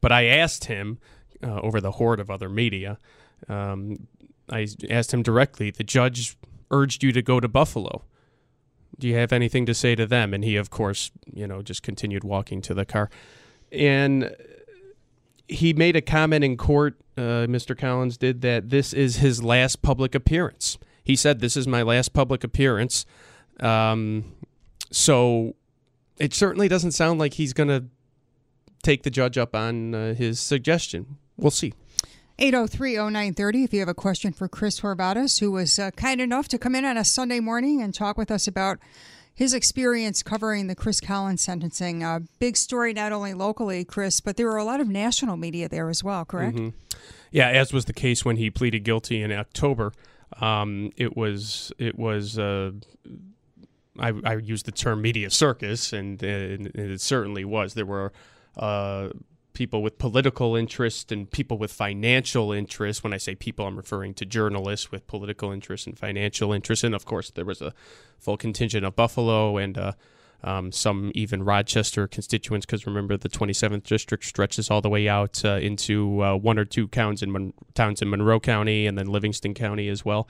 But 0.00 0.12
I 0.12 0.26
asked 0.26 0.66
him 0.66 0.98
uh, 1.42 1.60
over 1.60 1.80
the 1.80 1.92
horde 1.92 2.20
of 2.20 2.30
other 2.30 2.48
media, 2.48 2.98
um, 3.48 4.08
I 4.50 4.68
asked 4.88 5.12
him 5.12 5.22
directly, 5.22 5.70
the 5.70 5.84
judge 5.84 6.36
urged 6.70 7.02
you 7.02 7.12
to 7.12 7.22
go 7.22 7.40
to 7.40 7.48
Buffalo. 7.48 8.04
Do 8.98 9.08
you 9.08 9.16
have 9.16 9.32
anything 9.32 9.66
to 9.66 9.74
say 9.74 9.94
to 9.94 10.06
them? 10.06 10.32
And 10.32 10.44
he, 10.44 10.56
of 10.56 10.70
course, 10.70 11.10
you 11.32 11.46
know, 11.46 11.62
just 11.62 11.82
continued 11.82 12.24
walking 12.24 12.62
to 12.62 12.74
the 12.74 12.84
car. 12.84 13.10
And 13.70 14.34
he 15.48 15.72
made 15.72 15.96
a 15.96 16.00
comment 16.00 16.44
in 16.44 16.56
court, 16.56 16.96
uh, 17.16 17.46
Mr. 17.46 17.76
Collins 17.76 18.16
did, 18.16 18.40
that 18.42 18.70
this 18.70 18.92
is 18.92 19.16
his 19.16 19.42
last 19.42 19.82
public 19.82 20.14
appearance. 20.14 20.78
He 21.04 21.14
said, 21.14 21.40
This 21.40 21.56
is 21.56 21.68
my 21.68 21.82
last 21.82 22.12
public 22.12 22.42
appearance. 22.42 23.06
Um, 23.60 24.35
so 24.90 25.54
it 26.18 26.34
certainly 26.34 26.68
doesn't 26.68 26.92
sound 26.92 27.18
like 27.18 27.34
he's 27.34 27.52
going 27.52 27.68
to 27.68 27.84
take 28.82 29.02
the 29.02 29.10
judge 29.10 29.36
up 29.36 29.54
on 29.54 29.94
uh, 29.94 30.14
his 30.14 30.40
suggestion. 30.40 31.16
We'll 31.36 31.50
see. 31.50 31.74
803-0930 32.38 33.64
if 33.64 33.72
you 33.72 33.80
have 33.80 33.88
a 33.88 33.94
question 33.94 34.32
for 34.32 34.46
Chris 34.46 34.80
Horvatits, 34.80 35.40
who 35.40 35.50
was 35.50 35.78
uh, 35.78 35.90
kind 35.92 36.20
enough 36.20 36.48
to 36.48 36.58
come 36.58 36.74
in 36.74 36.84
on 36.84 36.96
a 36.96 37.04
Sunday 37.04 37.40
morning 37.40 37.80
and 37.80 37.94
talk 37.94 38.18
with 38.18 38.30
us 38.30 38.46
about 38.46 38.78
his 39.34 39.54
experience 39.54 40.22
covering 40.22 40.66
the 40.66 40.74
Chris 40.74 41.00
Collins 41.00 41.42
sentencing. 41.42 42.02
Uh, 42.02 42.20
big 42.38 42.56
story 42.56 42.92
not 42.92 43.12
only 43.12 43.34
locally, 43.34 43.84
Chris, 43.84 44.20
but 44.20 44.36
there 44.36 44.46
were 44.46 44.56
a 44.56 44.64
lot 44.64 44.80
of 44.80 44.88
national 44.88 45.36
media 45.36 45.68
there 45.68 45.88
as 45.88 46.04
well, 46.04 46.24
correct? 46.24 46.58
Yeah, 47.30 47.48
as 47.48 47.72
was 47.72 47.84
the 47.86 47.92
case 47.92 48.24
when 48.24 48.36
he 48.36 48.50
pleaded 48.50 48.84
guilty 48.84 49.20
in 49.20 49.32
October. 49.32 49.92
Um, 50.40 50.90
it 50.96 51.16
was 51.16 51.72
it 51.78 51.98
was 51.98 52.38
uh, 52.38 52.72
I, 53.98 54.12
I 54.24 54.36
used 54.36 54.66
the 54.66 54.72
term 54.72 55.02
media 55.02 55.30
circus, 55.30 55.92
and, 55.92 56.22
and 56.22 56.66
it 56.74 57.00
certainly 57.00 57.44
was. 57.44 57.74
There 57.74 57.86
were 57.86 58.12
uh, 58.56 59.10
people 59.56 59.82
with 59.82 59.98
political 59.98 60.54
interest 60.54 61.10
and 61.10 61.30
people 61.30 61.56
with 61.56 61.72
financial 61.72 62.52
interest. 62.52 63.02
When 63.02 63.14
I 63.14 63.16
say 63.16 63.34
people, 63.34 63.66
I'm 63.66 63.76
referring 63.76 64.14
to 64.14 64.26
journalists 64.26 64.92
with 64.92 65.06
political 65.06 65.50
interest 65.50 65.86
and 65.86 65.98
financial 65.98 66.52
interest. 66.52 66.84
And 66.84 66.94
of 66.94 67.06
course, 67.06 67.30
there 67.30 67.44
was 67.44 67.62
a 67.62 67.72
full 68.18 68.36
contingent 68.36 68.84
of 68.84 68.94
Buffalo 68.94 69.56
and 69.56 69.78
uh, 69.78 69.92
um, 70.44 70.70
some 70.72 71.10
even 71.14 71.42
Rochester 71.42 72.06
constituents, 72.06 72.66
because 72.66 72.86
remember, 72.86 73.16
the 73.16 73.30
27th 73.30 73.84
district 73.84 74.24
stretches 74.26 74.70
all 74.70 74.82
the 74.82 74.90
way 74.90 75.08
out 75.08 75.42
uh, 75.44 75.54
into 75.54 76.22
uh, 76.22 76.36
one 76.36 76.58
or 76.58 76.66
two 76.66 76.86
towns 76.88 77.22
in, 77.22 77.30
Mon- 77.32 77.54
towns 77.74 78.02
in 78.02 78.10
Monroe 78.10 78.38
County 78.38 78.86
and 78.86 78.98
then 78.98 79.06
Livingston 79.06 79.54
County 79.54 79.88
as 79.88 80.04
well, 80.04 80.28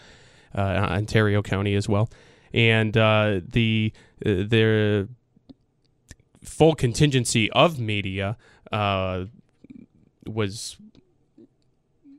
uh, 0.55 0.61
Ontario 0.61 1.43
County 1.43 1.75
as 1.75 1.89
well. 1.89 2.09
And 2.57 2.97
uh, 2.97 3.41
the 3.47 3.93
uh, 4.25 4.29
the 4.49 5.09
full 6.43 6.75
contingency 6.75 7.51
of 7.53 7.79
media 7.79 8.37
uh, 8.73 9.27
was 10.27 10.77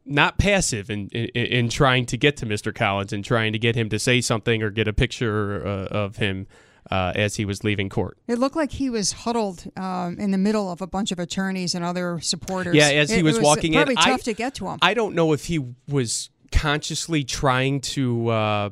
not 0.06 0.38
passive 0.38 0.89
in, 0.89 1.08
in 1.10 1.26
in 1.45 1.69
trying 1.69 2.06
to 2.06 2.17
get 2.17 2.38
to 2.38 2.45
Mr. 2.45 2.73
Collins 2.73 3.12
and 3.12 3.26
trying 3.26 3.52
to 3.54 3.60
get 3.60 3.76
him 3.76 3.89
to 3.89 3.97
say 4.00 4.21
something 4.21 4.62
or 4.62 4.69
get 4.69 4.88
a 4.88 4.93
picture 4.93 5.65
uh, 5.65 5.86
of 5.88 6.17
him 6.17 6.45
uh, 6.91 7.12
as 7.15 7.36
he 7.36 7.43
was 7.43 7.63
leaving 7.63 7.89
court. 7.89 8.17
It 8.28 8.38
looked 8.38 8.56
like 8.56 8.71
he 8.71 8.89
was 8.91 9.12
huddled 9.12 9.65
um, 9.76 10.19
in 10.19 10.30
the 10.32 10.38
middle 10.38 10.71
of 10.71 10.82
a 10.82 10.88
bunch 10.88 11.12
of 11.12 11.17
attorneys 11.19 11.73
and 11.76 11.84
other 11.84 12.19
supporters. 12.21 12.76
Yeah, 12.76 12.89
as 12.89 13.10
he 13.10 13.17
It- 13.17 13.19
it 13.19 13.23
was, 13.23 13.39
walking 13.39 13.73
probably 13.73 13.95
in, 13.95 13.97
tough 14.02 14.19
I, 14.21 14.23
to 14.23 14.34
get 14.34 14.54
to 14.56 14.67
him. 14.67 14.78
I 14.82 14.93
don't 14.93 15.15
know 15.15 15.34
if 15.34 15.45
he 15.45 15.65
was 15.89 16.30
consciously 16.52 17.23
trying 17.26 17.82
to 17.82 18.30
uh, 18.30 18.69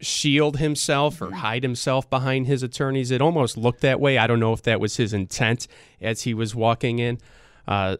shield 0.00 0.58
himself 0.58 1.22
or 1.22 1.32
hide 1.32 1.62
himself 1.62 2.08
behind 2.10 2.46
his 2.46 2.62
attorneys. 2.62 3.10
It 3.10 3.22
almost 3.22 3.56
looked 3.56 3.80
that 3.80 4.00
way. 4.00 4.18
I 4.18 4.26
don't 4.26 4.40
know 4.40 4.52
if 4.52 4.62
that 4.62 4.80
was 4.80 4.96
his 4.96 5.12
intent 5.12 5.66
as 6.00 6.22
he 6.22 6.34
was 6.34 6.54
walking 6.54 6.98
in. 6.98 7.18
Uh, 7.66 7.96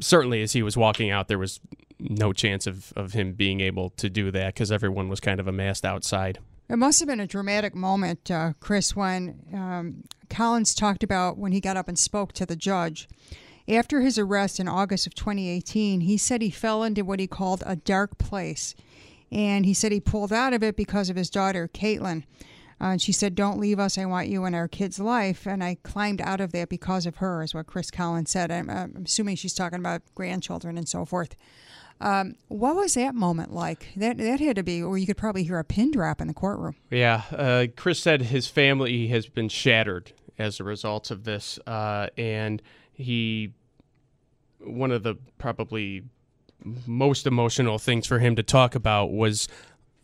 certainly, 0.00 0.42
as 0.42 0.52
he 0.52 0.62
was 0.62 0.76
walking 0.76 1.10
out, 1.10 1.28
there 1.28 1.38
was 1.38 1.60
no 1.98 2.32
chance 2.32 2.66
of, 2.66 2.92
of 2.96 3.12
him 3.12 3.32
being 3.32 3.60
able 3.60 3.90
to 3.90 4.08
do 4.08 4.30
that 4.30 4.54
because 4.54 4.72
everyone 4.72 5.08
was 5.08 5.20
kind 5.20 5.38
of 5.40 5.46
amassed 5.46 5.84
outside. 5.84 6.38
It 6.68 6.76
must 6.76 7.00
have 7.00 7.08
been 7.08 7.20
a 7.20 7.26
dramatic 7.26 7.74
moment, 7.74 8.30
uh, 8.30 8.52
Chris, 8.60 8.94
when 8.94 9.40
um, 9.52 10.04
Collins 10.30 10.74
talked 10.74 11.02
about 11.02 11.36
when 11.36 11.52
he 11.52 11.60
got 11.60 11.76
up 11.76 11.88
and 11.88 11.98
spoke 11.98 12.32
to 12.34 12.46
the 12.46 12.56
judge. 12.56 13.08
After 13.68 14.00
his 14.00 14.18
arrest 14.18 14.58
in 14.58 14.68
August 14.68 15.06
of 15.06 15.14
2018, 15.14 16.00
he 16.00 16.16
said 16.16 16.42
he 16.42 16.50
fell 16.50 16.82
into 16.82 17.04
what 17.04 17.20
he 17.20 17.26
called 17.26 17.62
a 17.66 17.76
dark 17.76 18.18
place. 18.18 18.74
And 19.32 19.64
he 19.64 19.74
said 19.74 19.92
he 19.92 20.00
pulled 20.00 20.32
out 20.32 20.52
of 20.52 20.62
it 20.62 20.76
because 20.76 21.08
of 21.08 21.16
his 21.16 21.30
daughter, 21.30 21.68
Caitlin. 21.72 22.24
Uh, 22.80 22.92
and 22.92 23.02
she 23.02 23.12
said, 23.12 23.34
Don't 23.34 23.60
leave 23.60 23.78
us. 23.78 23.98
I 23.98 24.06
want 24.06 24.28
you 24.28 24.44
in 24.46 24.54
our 24.54 24.66
kid's 24.66 24.98
life. 24.98 25.46
And 25.46 25.62
I 25.62 25.76
climbed 25.82 26.20
out 26.20 26.40
of 26.40 26.52
that 26.52 26.68
because 26.68 27.06
of 27.06 27.16
her, 27.16 27.42
is 27.42 27.54
what 27.54 27.66
Chris 27.66 27.90
Collins 27.90 28.30
said. 28.30 28.50
I'm, 28.50 28.70
I'm 28.70 29.02
assuming 29.04 29.36
she's 29.36 29.54
talking 29.54 29.78
about 29.78 30.02
grandchildren 30.14 30.78
and 30.78 30.88
so 30.88 31.04
forth. 31.04 31.36
Um, 32.00 32.36
what 32.48 32.76
was 32.76 32.94
that 32.94 33.14
moment 33.14 33.52
like? 33.52 33.88
That 33.94 34.16
that 34.16 34.40
had 34.40 34.56
to 34.56 34.62
be, 34.62 34.82
or 34.82 34.96
you 34.96 35.06
could 35.06 35.18
probably 35.18 35.44
hear 35.44 35.58
a 35.58 35.64
pin 35.64 35.90
drop 35.90 36.20
in 36.22 36.28
the 36.28 36.34
courtroom. 36.34 36.76
Yeah, 36.90 37.24
uh, 37.30 37.66
Chris 37.76 38.00
said 38.00 38.22
his 38.22 38.46
family 38.46 39.08
has 39.08 39.26
been 39.26 39.50
shattered 39.50 40.12
as 40.38 40.58
a 40.58 40.64
result 40.64 41.10
of 41.10 41.24
this, 41.24 41.58
uh, 41.66 42.08
and 42.16 42.62
he 42.94 43.52
one 44.60 44.90
of 44.92 45.02
the 45.02 45.16
probably 45.36 46.04
most 46.86 47.26
emotional 47.26 47.78
things 47.78 48.06
for 48.06 48.18
him 48.18 48.36
to 48.36 48.42
talk 48.42 48.74
about 48.74 49.12
was 49.12 49.48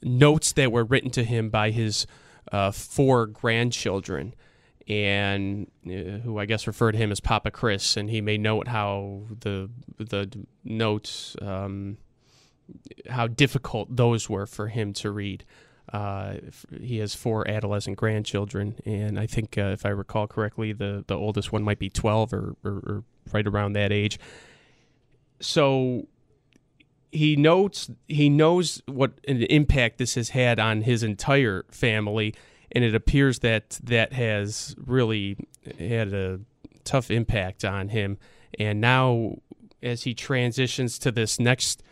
notes 0.02 0.52
that 0.52 0.72
were 0.72 0.84
written 0.84 1.10
to 1.10 1.24
him 1.24 1.50
by 1.50 1.70
his 1.70 2.06
uh, 2.52 2.70
four 2.70 3.26
grandchildren 3.26 4.34
and 4.88 5.68
uh, 5.86 6.18
who 6.22 6.38
I 6.38 6.46
guess 6.46 6.66
referred 6.66 6.92
to 6.92 6.98
him 6.98 7.10
as 7.10 7.18
Papa 7.18 7.50
Chris, 7.50 7.96
and 7.96 8.08
he 8.08 8.20
may 8.20 8.38
note 8.38 8.68
how 8.68 9.22
the 9.40 9.68
the 9.98 10.30
notes 10.64 11.34
um, 11.42 11.98
how 13.08 13.26
difficult 13.26 13.94
those 13.94 14.28
were 14.28 14.46
for 14.46 14.68
him 14.68 14.92
to 14.94 15.10
read. 15.10 15.44
Uh, 15.92 16.34
he 16.80 16.98
has 16.98 17.14
four 17.14 17.48
adolescent 17.48 17.96
grandchildren, 17.96 18.76
and 18.84 19.18
I 19.18 19.26
think, 19.26 19.56
uh, 19.56 19.72
if 19.72 19.86
I 19.86 19.90
recall 19.90 20.26
correctly, 20.26 20.72
the, 20.72 21.04
the 21.06 21.14
oldest 21.14 21.52
one 21.52 21.62
might 21.62 21.78
be 21.78 21.88
12 21.88 22.32
or, 22.32 22.56
or, 22.64 22.70
or 22.72 23.04
right 23.32 23.46
around 23.46 23.74
that 23.74 23.92
age. 23.92 24.18
So 25.38 26.08
he 27.16 27.36
notes 27.36 27.90
he 28.08 28.28
knows 28.28 28.82
what 28.86 29.12
an 29.26 29.42
impact 29.44 29.98
this 29.98 30.14
has 30.14 30.30
had 30.30 30.58
on 30.58 30.82
his 30.82 31.02
entire 31.02 31.64
family, 31.70 32.34
and 32.72 32.84
it 32.84 32.94
appears 32.94 33.40
that 33.40 33.78
that 33.82 34.12
has 34.12 34.74
really 34.78 35.36
had 35.78 36.12
a 36.12 36.40
tough 36.84 37.10
impact 37.10 37.64
on 37.64 37.88
him. 37.88 38.18
And 38.58 38.80
now, 38.80 39.36
as 39.82 40.04
he 40.04 40.14
transitions 40.14 40.98
to 41.00 41.10
this 41.10 41.40
next 41.40 41.82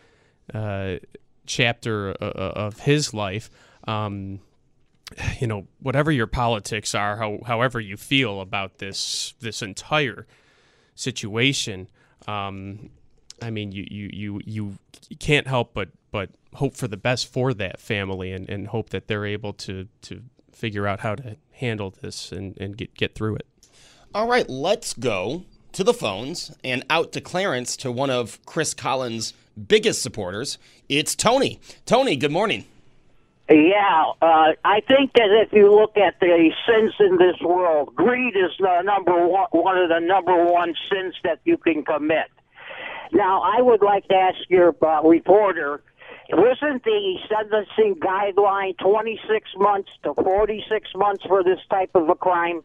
uh, 0.53 0.97
chapter 1.45 2.11
uh, 2.21 2.25
uh, 2.25 2.53
of 2.55 2.79
his 2.81 3.13
life, 3.13 3.49
um, 3.87 4.39
you 5.39 5.47
know, 5.47 5.67
whatever 5.79 6.11
your 6.11 6.27
politics 6.27 6.95
are, 6.95 7.17
how, 7.17 7.39
however 7.45 7.79
you 7.79 7.97
feel 7.97 8.41
about 8.41 8.77
this 8.77 9.33
this 9.39 9.61
entire 9.61 10.27
situation, 10.95 11.87
um, 12.27 12.89
I 13.41 13.49
mean, 13.49 13.71
you, 13.71 13.85
you 13.89 14.41
you 14.45 14.77
you 15.09 15.17
can't 15.17 15.47
help 15.47 15.73
but 15.73 15.89
but 16.11 16.29
hope 16.55 16.75
for 16.75 16.87
the 16.87 16.97
best 16.97 17.31
for 17.31 17.53
that 17.53 17.79
family 17.79 18.31
and, 18.31 18.49
and 18.49 18.67
hope 18.67 18.89
that 18.89 19.07
they're 19.07 19.25
able 19.25 19.53
to 19.53 19.87
to 20.03 20.21
figure 20.51 20.87
out 20.87 21.01
how 21.01 21.15
to 21.15 21.37
handle 21.51 21.93
this 22.01 22.31
and, 22.31 22.57
and 22.57 22.77
get 22.77 22.95
get 22.95 23.15
through 23.15 23.35
it. 23.35 23.47
All 24.13 24.27
right, 24.27 24.49
let's 24.49 24.93
go 24.93 25.43
to 25.73 25.83
the 25.83 25.93
phones 25.93 26.55
and 26.63 26.85
out 26.89 27.11
to 27.11 27.21
Clarence 27.21 27.75
to 27.77 27.91
one 27.91 28.09
of 28.09 28.39
Chris 28.45 28.73
Collins' 28.73 29.33
biggest 29.67 30.01
supporters. 30.01 30.57
It's 30.87 31.15
Tony. 31.15 31.59
Tony, 31.85 32.15
good 32.15 32.31
morning. 32.31 32.63
Yeah, 33.49 34.05
uh, 34.21 34.53
I 34.63 34.81
think 34.87 35.13
that 35.13 35.29
if 35.29 35.53
you 35.53 35.71
look 35.71 35.97
at 35.97 36.19
the 36.19 36.49
sins 36.65 36.93
in 36.99 37.17
this 37.17 37.39
world, 37.41 37.93
greed 37.93 38.35
is 38.35 38.51
the 38.57 38.81
number 38.81 39.27
one, 39.27 39.47
one 39.51 39.77
of 39.77 39.89
the 39.89 39.99
number 39.99 40.45
one 40.45 40.73
sins 40.89 41.13
that 41.23 41.41
you 41.43 41.57
can 41.57 41.83
commit. 41.83 42.31
Now, 43.11 43.41
I 43.41 43.61
would 43.61 43.81
like 43.81 44.07
to 44.07 44.15
ask 44.15 44.37
your 44.49 44.75
uh, 44.81 45.01
reporter, 45.03 45.81
wasn't 46.31 46.83
the 46.83 47.17
sentencing 47.29 47.95
guideline 48.01 48.77
26 48.79 49.49
months 49.57 49.89
to 50.03 50.13
46 50.13 50.89
months 50.95 51.23
for 51.27 51.43
this 51.43 51.59
type 51.69 51.91
of 51.93 52.09
a 52.09 52.15
crime? 52.15 52.63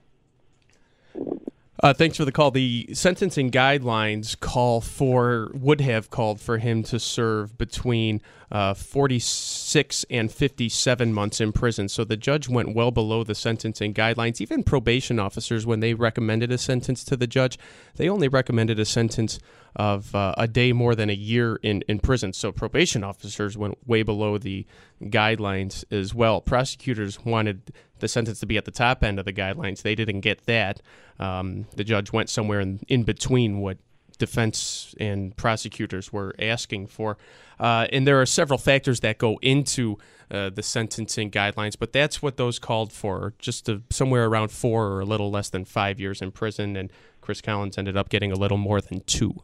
Uh, 1.83 1.95
thanks 1.95 2.17
for 2.17 2.25
the 2.25 2.33
call. 2.33 2.51
The 2.51 2.89
sentencing 2.93 3.51
guidelines 3.51 4.39
call 4.39 4.81
for, 4.81 5.51
would 5.55 5.81
have 5.81 6.11
called 6.11 6.41
for 6.41 6.59
him 6.59 6.83
to 6.85 6.99
serve 6.99 7.57
between 7.57 8.21
uh, 8.51 8.75
46 8.75 10.05
and 10.11 10.31
57 10.31 11.15
months 11.15 11.41
in 11.41 11.53
prison. 11.53 11.89
So 11.89 12.05
the 12.05 12.17
judge 12.17 12.49
went 12.49 12.75
well 12.75 12.91
below 12.91 13.23
the 13.23 13.35
sentencing 13.35 13.95
guidelines. 13.95 14.41
Even 14.41 14.65
probation 14.65 15.19
officers, 15.19 15.67
when 15.67 15.81
they 15.81 15.95
recommended 15.95 16.51
a 16.51 16.59
sentence 16.59 17.05
to 17.05 17.17
the 17.17 17.27
judge, 17.27 17.59
they 17.97 18.09
only 18.09 18.29
recommended 18.29 18.81
a 18.81 18.85
sentence 18.85 19.39
of 19.77 20.15
uh, 20.15 20.35
a 20.37 20.49
day 20.49 20.73
more 20.73 20.97
than 20.97 21.11
a 21.11 21.15
year 21.15 21.57
in, 21.63 21.83
in 21.83 22.01
prison. 22.01 22.33
So 22.33 22.51
probation 22.51 23.05
officers 23.05 23.57
went 23.57 23.79
way 23.87 24.03
below 24.03 24.37
the 24.37 24.67
guidelines 25.03 25.85
as 25.93 26.13
well. 26.13 26.41
Prosecutors 26.41 27.25
wanted 27.25 27.73
the 28.01 28.09
sentence 28.09 28.41
to 28.41 28.47
be 28.47 28.57
at 28.57 28.65
the 28.65 28.71
top 28.73 29.05
end 29.05 29.19
of 29.19 29.25
the 29.25 29.33
guidelines. 29.33 29.83
They 29.83 29.95
didn't 29.95 30.21
get 30.21 30.47
that. 30.47 30.81
Um, 31.21 31.67
the 31.77 31.85
judge 31.85 32.13
went 32.13 32.31
somewhere 32.31 32.61
in, 32.61 32.81
in 32.89 33.05
between 33.05 33.61
what 33.61 33.79
defense 34.21 34.95
and 35.01 35.37
prosecutors 35.37 36.13
were 36.13 36.33
asking 36.39 36.87
for. 36.87 37.19
Uh, 37.59 37.89
and 37.93 38.07
there 38.07 38.21
are 38.21 38.27
several 38.27 38.59
factors 38.59 39.01
that 39.01 39.19
go 39.19 39.39
into 39.43 39.99
uh, 40.31 40.49
the 40.51 40.63
sentencing 40.63 41.31
guidelines, 41.31 41.75
but 41.77 41.93
that's 41.93 42.23
what 42.23 42.37
those 42.37 42.61
called 42.61 42.93
for, 42.93 43.35
just 43.41 43.69
somewhere 43.91 44.27
around 44.27 44.53
four 44.53 44.87
or 44.87 45.01
a 45.01 45.05
little 45.05 45.31
less 45.31 45.51
than 45.51 45.65
five 45.65 45.99
years 45.99 46.23
in 46.23 46.31
prison. 46.31 46.77
And 46.77 46.93
Chris 47.21 47.41
Collins 47.41 47.77
ended 47.77 47.97
up 47.97 48.09
getting 48.09 48.31
a 48.31 48.37
little 48.37 48.59
more 48.59 48.81
than 48.81 49.01
two. 49.01 49.43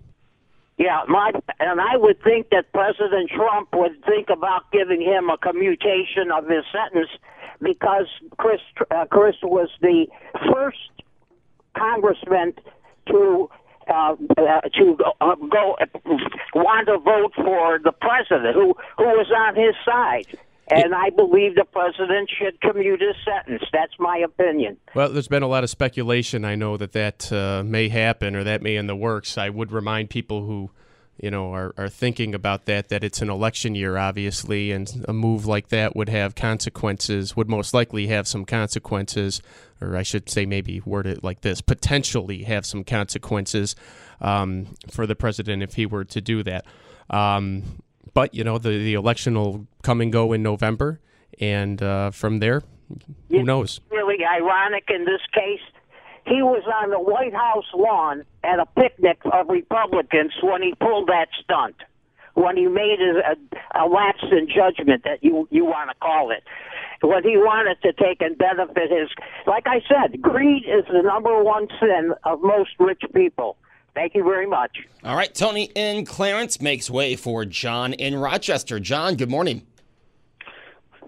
Yeah, 0.78 1.00
my 1.08 1.32
and 1.58 1.80
I 1.80 1.96
would 1.96 2.22
think 2.22 2.50
that 2.50 2.70
President 2.72 3.30
Trump 3.30 3.70
would 3.72 4.04
think 4.04 4.28
about 4.28 4.70
giving 4.72 5.00
him 5.00 5.30
a 5.30 5.38
commutation 5.38 6.30
of 6.30 6.46
his 6.46 6.64
sentence 6.70 7.08
because 7.62 8.06
Chris 8.36 8.60
uh, 8.90 9.06
Chris 9.10 9.36
was 9.42 9.70
the 9.80 10.06
first 10.52 10.90
congressman 11.74 12.52
to 13.08 13.50
uh, 13.88 14.14
uh, 14.37 14.61
to 14.75 14.96
uh, 15.20 15.35
go 15.51 15.77
want 16.55 16.87
to 16.87 16.99
vote 16.99 17.33
for 17.37 17.79
the 17.83 17.92
president 17.92 18.55
who 18.55 18.75
who 18.96 19.05
was 19.05 19.31
on 19.37 19.55
his 19.55 19.75
side. 19.85 20.27
And 20.68 20.96
I 20.96 21.11
believe 21.11 21.55
the 21.55 21.64
president 21.64 22.29
should 22.29 22.61
commute 22.61 23.01
his 23.01 23.14
sentence. 23.25 23.62
That's 23.72 23.92
my 24.01 24.16
opinion. 24.18 24.79
Well, 24.96 25.12
there's 25.12 25.29
been 25.29 25.44
a 25.44 25.49
lot 25.49 25.62
of 25.62 25.70
speculation. 25.70 26.44
I 26.44 26.57
know 26.57 26.77
that 26.77 26.90
that 26.90 27.33
uh, 27.33 27.62
may 27.64 27.88
happen 27.88 28.35
or 28.35 28.42
that 28.42 28.62
may 28.62 28.75
in 28.75 28.88
the 28.88 28.96
works. 28.96 29.38
I 29.38 29.49
would 29.49 29.70
remind 29.70 30.11
people 30.11 30.44
who 30.44 30.70
you 31.18 31.31
know, 31.31 31.52
are, 31.52 31.74
are 31.79 31.88
thinking 31.88 32.35
about 32.35 32.66
that, 32.66 32.88
that 32.90 33.02
it's 33.02 33.22
an 33.22 33.31
election 33.31 33.74
year, 33.74 33.96
obviously, 33.96 34.70
and 34.70 35.05
a 35.09 35.12
move 35.12 35.46
like 35.46 35.68
that 35.68 35.96
would 35.96 36.09
have 36.09 36.35
consequences, 36.35 37.35
would 37.35 37.48
most 37.48 37.72
likely 37.72 38.09
have 38.09 38.29
some 38.29 38.44
consequences, 38.44 39.40
or 39.81 39.96
I 39.96 40.02
should 40.02 40.29
say, 40.29 40.44
maybe 40.44 40.81
word 40.85 41.07
it 41.07 41.24
like 41.24 41.40
this 41.40 41.61
potentially 41.61 42.42
have 42.44 42.66
some 42.66 42.85
consequences 42.85 43.74
um, 44.20 44.66
for 44.90 45.07
the 45.07 45.14
president 45.14 45.62
if 45.62 45.74
he 45.74 45.87
were 45.87 46.05
to 46.05 46.20
do 46.20 46.42
that. 46.42 46.66
Um, 47.09 47.83
but, 48.12 48.35
you 48.35 48.44
know, 48.44 48.59
the, 48.59 48.70
the 48.70 48.94
election 48.94 49.35
will 49.35 49.66
come 49.83 50.00
and 50.00 50.12
go 50.12 50.33
in 50.33 50.42
November, 50.42 51.00
and 51.40 51.83
uh, 51.83 52.11
from 52.11 52.40
there, 52.40 52.62
who 53.31 53.42
knows? 53.42 53.81
It's 53.85 53.92
really 53.92 54.24
ironic 54.24 54.85
in 54.90 55.05
this 55.05 55.20
case 55.33 55.61
he 56.26 56.42
was 56.42 56.62
on 56.82 56.90
the 56.90 56.98
White 56.98 57.34
House 57.34 57.66
lawn 57.74 58.24
at 58.42 58.58
a 58.58 58.66
picnic 58.78 59.18
of 59.32 59.48
Republicans 59.48 60.32
when 60.42 60.62
he 60.62 60.74
pulled 60.74 61.08
that 61.08 61.28
stunt, 61.42 61.76
when 62.34 62.56
he 62.56 62.66
made 62.66 62.98
a, 63.00 63.36
a 63.80 63.86
lapse 63.86 64.24
in 64.32 64.48
judgment 64.48 65.04
that 65.04 65.22
you 65.22 65.48
you 65.50 65.64
want 65.64 65.90
to 65.90 65.96
call 66.00 66.30
it. 66.30 66.42
When 67.02 67.22
he 67.22 67.36
wanted 67.36 67.80
to 67.82 67.92
take 67.92 68.20
and 68.22 68.36
benefit 68.36 68.90
his, 68.90 69.10
like 69.46 69.66
I 69.66 69.82
said, 69.86 70.20
greed 70.20 70.64
is 70.64 70.84
the 70.90 71.02
number 71.02 71.42
one 71.42 71.68
sin 71.78 72.14
of 72.24 72.42
most 72.42 72.70
rich 72.78 73.02
people. 73.14 73.56
Thank 73.94 74.14
you 74.14 74.24
very 74.24 74.46
much. 74.46 74.78
All 75.04 75.16
right, 75.16 75.32
Tony 75.32 75.70
in 75.74 76.04
Clarence 76.04 76.60
makes 76.60 76.90
way 76.90 77.16
for 77.16 77.44
John 77.44 77.92
in 77.92 78.14
Rochester. 78.14 78.80
John, 78.80 79.14
good 79.14 79.30
morning. 79.30 79.66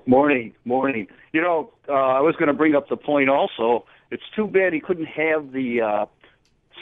Morning, 0.07 0.55
morning. 0.65 1.07
You 1.33 1.43
know, 1.43 1.71
uh, 1.89 1.93
I 1.93 2.21
was 2.21 2.35
going 2.37 2.49
to 2.49 2.55
bring 2.55 2.75
up 2.75 2.89
the 2.89 2.97
point 2.97 3.29
also 3.29 3.85
it's 4.11 4.29
too 4.35 4.47
bad 4.47 4.73
he 4.73 4.81
couldn't 4.81 5.07
have 5.07 5.53
the 5.53 5.81
uh, 5.81 6.07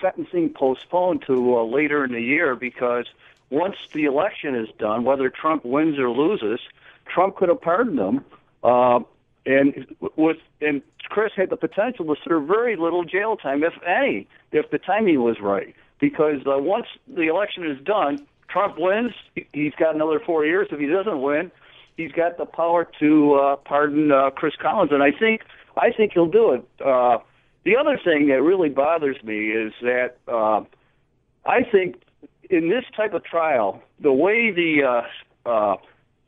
sentencing 0.01 0.51
postponed 0.51 1.25
to 1.27 1.57
uh, 1.57 1.65
later 1.65 2.05
in 2.05 2.13
the 2.13 2.21
year 2.21 2.55
because 2.55 3.07
once 3.51 3.77
the 3.93 4.05
election 4.05 4.55
is 4.55 4.69
done, 4.79 5.05
whether 5.05 5.31
Trump 5.31 5.65
wins 5.65 5.99
or 5.99 6.11
loses, 6.11 6.61
Trump 7.07 7.37
could 7.37 7.49
have 7.49 7.61
pardoned 7.61 7.99
him. 7.99 8.25
Uh, 8.63 9.01
and 9.45 9.87
with 10.17 10.39
and 10.61 10.83
Chris 11.09 11.33
had 11.37 11.51
the 11.51 11.57
potential 11.57 12.05
to 12.07 12.17
serve 12.27 12.47
very 12.47 12.77
little 12.77 13.05
jail 13.05 13.37
time, 13.37 13.63
if 13.63 13.75
any, 13.87 14.27
if 14.51 14.71
the 14.71 14.79
timing 14.79 15.23
was 15.23 15.41
right. 15.41 15.75
Because 16.01 16.41
uh, 16.47 16.59
once 16.59 16.87
the 17.07 17.29
election 17.29 17.65
is 17.65 17.81
done, 17.85 18.27
Trump 18.49 18.77
wins. 18.79 19.13
He's 19.53 19.73
got 19.79 19.95
another 19.95 20.21
four 20.21 20.45
years. 20.45 20.69
If 20.73 20.81
he 20.81 20.87
doesn't 20.87 21.23
win, 21.23 21.53
he's 21.97 22.13
got 22.13 22.39
the 22.39 22.45
power 22.45 22.89
to 22.99 23.35
uh, 23.35 23.57
pardon 23.57 24.11
uh, 24.11 24.31
Chris 24.31 24.55
Collins. 24.61 24.91
And 24.93 25.03
I 25.03 25.13
think 25.13 25.43
I 25.77 25.91
think 25.91 26.13
he'll 26.15 26.31
do 26.31 26.53
it. 26.53 26.67
Uh, 26.85 27.19
the 27.65 27.77
other 27.77 27.99
thing 28.03 28.29
that 28.29 28.43
really 28.43 28.69
bothers 28.69 29.17
me 29.23 29.49
is 29.49 29.73
that 29.83 30.17
uh, 30.29 30.63
I 31.45 31.63
think 31.71 31.97
in 32.49 32.71
this 32.71 32.85
type 32.97 33.13
of 33.13 33.25
trial, 33.25 33.83
the 34.01 34.13
way 34.13 34.53
the 34.53 35.03
uh, 35.47 35.49
uh, 35.49 35.77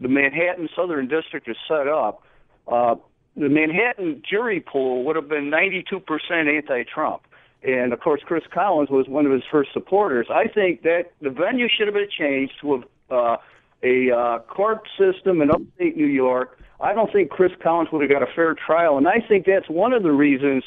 the 0.00 0.08
Manhattan 0.08 0.68
Southern 0.76 1.08
District 1.08 1.48
is 1.48 1.56
set 1.66 1.88
up, 1.88 2.22
uh, 2.66 2.96
the 3.36 3.48
Manhattan 3.48 4.22
jury 4.28 4.60
pool 4.60 5.04
would 5.04 5.16
have 5.16 5.28
been 5.28 5.50
92% 5.50 6.02
anti-Trump. 6.30 7.22
And 7.62 7.92
of 7.92 8.00
course, 8.00 8.20
Chris 8.24 8.44
Collins 8.52 8.90
was 8.90 9.08
one 9.08 9.26
of 9.26 9.32
his 9.32 9.42
first 9.50 9.72
supporters. 9.72 10.28
I 10.30 10.46
think 10.46 10.82
that 10.82 11.12
the 11.20 11.30
venue 11.30 11.68
should 11.68 11.88
have 11.88 11.94
been 11.94 12.08
changed 12.16 12.54
to 12.60 12.84
a, 13.10 13.14
uh, 13.14 13.36
a 13.82 14.10
uh, 14.10 14.38
court 14.40 14.82
system 14.98 15.40
in 15.40 15.50
upstate 15.50 15.96
New 15.96 16.06
York 16.06 16.58
I 16.80 16.92
don't 16.92 17.12
think 17.12 17.30
Chris 17.30 17.52
Collins 17.62 17.90
would 17.92 18.02
have 18.02 18.10
got 18.10 18.22
a 18.22 18.32
fair 18.34 18.54
trial, 18.54 18.98
and 18.98 19.08
I 19.08 19.20
think 19.26 19.46
that's 19.46 19.68
one 19.68 19.92
of 19.92 20.02
the 20.02 20.12
reasons 20.12 20.64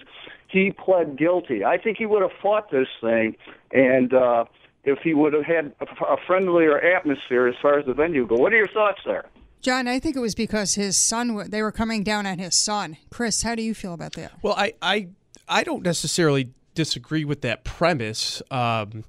he 0.48 0.72
pled 0.72 1.18
guilty. 1.18 1.64
I 1.64 1.78
think 1.78 1.98
he 1.98 2.06
would 2.06 2.22
have 2.22 2.32
fought 2.42 2.70
this 2.70 2.88
thing, 3.00 3.36
and 3.72 4.14
uh, 4.14 4.46
if 4.84 5.00
he 5.00 5.14
would 5.14 5.34
have 5.34 5.46
had 5.46 5.74
a, 5.80 6.06
a 6.06 6.18
friendlier 6.28 6.80
atmosphere 6.80 7.48
as 7.48 7.56
far 7.62 7.80
as 7.80 7.86
the 7.86 7.94
venue 7.94 8.28
go. 8.28 8.36
What 8.36 8.54
are 8.54 8.58
your 8.58 8.68
thoughts 8.68 9.00
there? 9.06 9.26
John, 9.62 9.88
I 9.88 10.00
think 10.00 10.16
it 10.16 10.20
was 10.20 10.36
because 10.36 10.74
his 10.74 10.98
son, 10.98 11.50
they 11.50 11.62
were 11.62 11.72
coming 11.72 12.04
down 12.04 12.26
on 12.26 12.40
his 12.40 12.56
son. 12.56 12.98
Chris, 13.12 13.44
how 13.44 13.54
do 13.54 13.62
you 13.62 13.76
feel 13.76 13.94
about 13.94 14.14
that? 14.14 14.32
Well, 14.42 14.56
I, 14.58 14.74
I, 14.82 15.10
I 15.48 15.64
don't 15.64 15.84
necessarily 15.84 16.50
disagree 16.74 17.24
with 17.24 17.42
that 17.42 17.64
premise. 17.64 18.42
Um, 18.50 19.04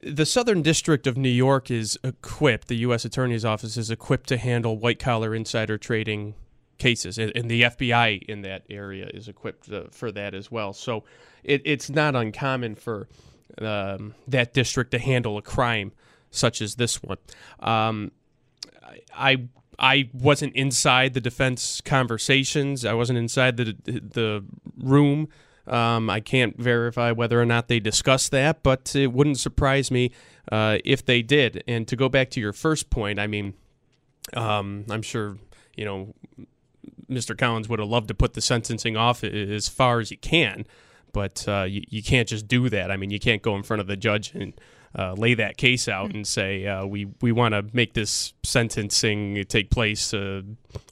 the 0.00 0.26
Southern 0.26 0.62
District 0.62 1.06
of 1.06 1.16
New 1.16 1.28
York 1.28 1.70
is 1.70 1.98
equipped, 2.04 2.68
the 2.68 2.76
U.S. 2.76 3.04
Attorney's 3.04 3.44
Office 3.44 3.76
is 3.76 3.90
equipped 3.90 4.28
to 4.28 4.36
handle 4.36 4.78
white 4.78 4.98
collar 4.98 5.34
insider 5.34 5.76
trading 5.76 6.34
cases, 6.78 7.18
and, 7.18 7.50
the 7.50 7.62
FBI 7.62 8.22
in 8.22 8.42
that 8.42 8.62
area 8.70 9.10
is 9.12 9.28
equipped 9.28 9.70
uh, 9.72 9.84
for 9.90 10.12
that 10.12 10.34
as 10.34 10.50
well. 10.50 10.72
So 10.72 11.04
it, 11.42 11.62
it's 11.64 11.90
not 11.90 12.14
uncommon 12.14 12.76
for 12.76 13.08
um, 13.60 14.14
that 14.28 14.54
district 14.54 14.92
to 14.92 14.98
handle 14.98 15.36
a 15.36 15.42
crime 15.42 15.92
such 16.30 16.62
as 16.62 16.76
this 16.76 17.02
one. 17.02 17.18
Um, 17.60 18.12
I 19.14 19.48
I 19.78 20.10
wasn't 20.12 20.54
inside 20.54 21.14
the 21.14 21.20
defense 21.20 21.80
conversations. 21.80 22.84
I 22.84 22.94
wasn't 22.94 23.18
inside 23.18 23.56
the 23.56 23.76
the 23.84 24.44
room 24.76 25.28
um, 25.68 26.08
I 26.10 26.20
can't 26.20 26.56
verify 26.58 27.12
whether 27.12 27.40
or 27.40 27.46
not 27.46 27.68
they 27.68 27.80
discussed 27.80 28.30
that, 28.32 28.62
but 28.62 28.94
it 28.96 29.12
wouldn't 29.12 29.38
surprise 29.38 29.90
me 29.90 30.10
uh, 30.50 30.78
if 30.84 31.04
they 31.04 31.22
did. 31.22 31.62
And 31.68 31.86
to 31.88 31.96
go 31.96 32.08
back 32.08 32.30
to 32.30 32.40
your 32.40 32.52
first 32.52 32.90
point, 32.90 33.18
I 33.18 33.26
mean, 33.26 33.54
um, 34.34 34.84
I'm 34.90 35.02
sure 35.02 35.36
you 35.76 35.84
know 35.84 36.14
Mr. 37.10 37.36
Collins 37.36 37.68
would 37.68 37.78
have 37.78 37.88
loved 37.88 38.08
to 38.08 38.14
put 38.14 38.34
the 38.34 38.40
sentencing 38.40 38.96
off 38.96 39.24
as 39.24 39.68
far 39.68 40.00
as 40.00 40.10
he 40.10 40.16
can, 40.16 40.66
but 41.12 41.46
uh, 41.48 41.62
you, 41.62 41.82
you 41.88 42.02
can't 42.02 42.28
just 42.28 42.48
do 42.48 42.68
that. 42.68 42.90
I 42.90 42.96
mean, 42.96 43.10
you 43.10 43.18
can't 43.18 43.42
go 43.42 43.56
in 43.56 43.62
front 43.62 43.80
of 43.80 43.86
the 43.86 43.96
judge 43.96 44.34
and 44.34 44.52
uh, 44.96 45.12
lay 45.12 45.34
that 45.34 45.56
case 45.56 45.86
out 45.86 46.14
and 46.14 46.26
say 46.26 46.66
uh, 46.66 46.86
we 46.86 47.08
we 47.20 47.32
want 47.32 47.52
to 47.52 47.64
make 47.72 47.94
this 47.94 48.32
sentencing 48.42 49.44
take 49.44 49.70
place 49.70 50.14
uh, 50.14 50.42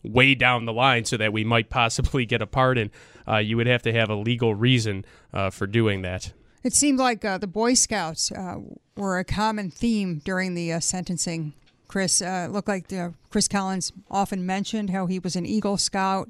way 0.03 0.35
down 0.35 0.65
the 0.65 0.73
line 0.73 1.05
so 1.05 1.17
that 1.17 1.33
we 1.33 1.45
might 1.45 1.71
possibly 1.71 2.27
get 2.27 2.43
a 2.43 2.47
pardon 2.47 2.91
uh, 3.29 3.39
you 3.39 3.57
would 3.57 3.67
have 3.67 3.83
to 3.83 3.93
have 3.93 4.11
a 4.11 4.15
legal 4.15 4.55
reason 4.55 5.05
uh, 5.33 5.51
for 5.51 5.67
doing 5.67 6.03
that. 6.03 6.33
It 6.63 6.73
seemed 6.73 6.99
like 6.99 7.25
uh, 7.25 7.39
the 7.39 7.47
Boy 7.47 7.75
Scouts 7.75 8.33
uh, 8.33 8.57
were 8.97 9.19
a 9.19 9.25
common 9.25 9.71
theme 9.71 10.21
during 10.25 10.55
the 10.55 10.73
uh, 10.73 10.81
sentencing. 10.81 11.53
Chris 11.89 12.21
uh, 12.21 12.49
looked 12.51 12.67
like 12.67 12.93
Chris 13.31 13.47
Collins 13.47 13.93
often 14.11 14.45
mentioned 14.45 14.91
how 14.91 15.07
he 15.07 15.21
was 15.21 15.37
an 15.37 15.47
Eagle 15.47 15.77
Scout. 15.77 16.29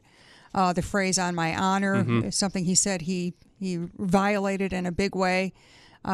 the 0.53 0.82
phrase 0.82 1.18
"on 1.18 1.34
my 1.34 1.57
honor" 1.57 1.97
mm-hmm. 1.97 2.26
is 2.26 2.36
something 2.36 2.64
he 2.66 2.74
said 2.74 3.03
he 3.03 3.32
he 3.59 3.78
violated 3.97 4.74
in 4.74 4.84
a 4.84 4.92
big 4.92 5.16
way. 5.16 5.55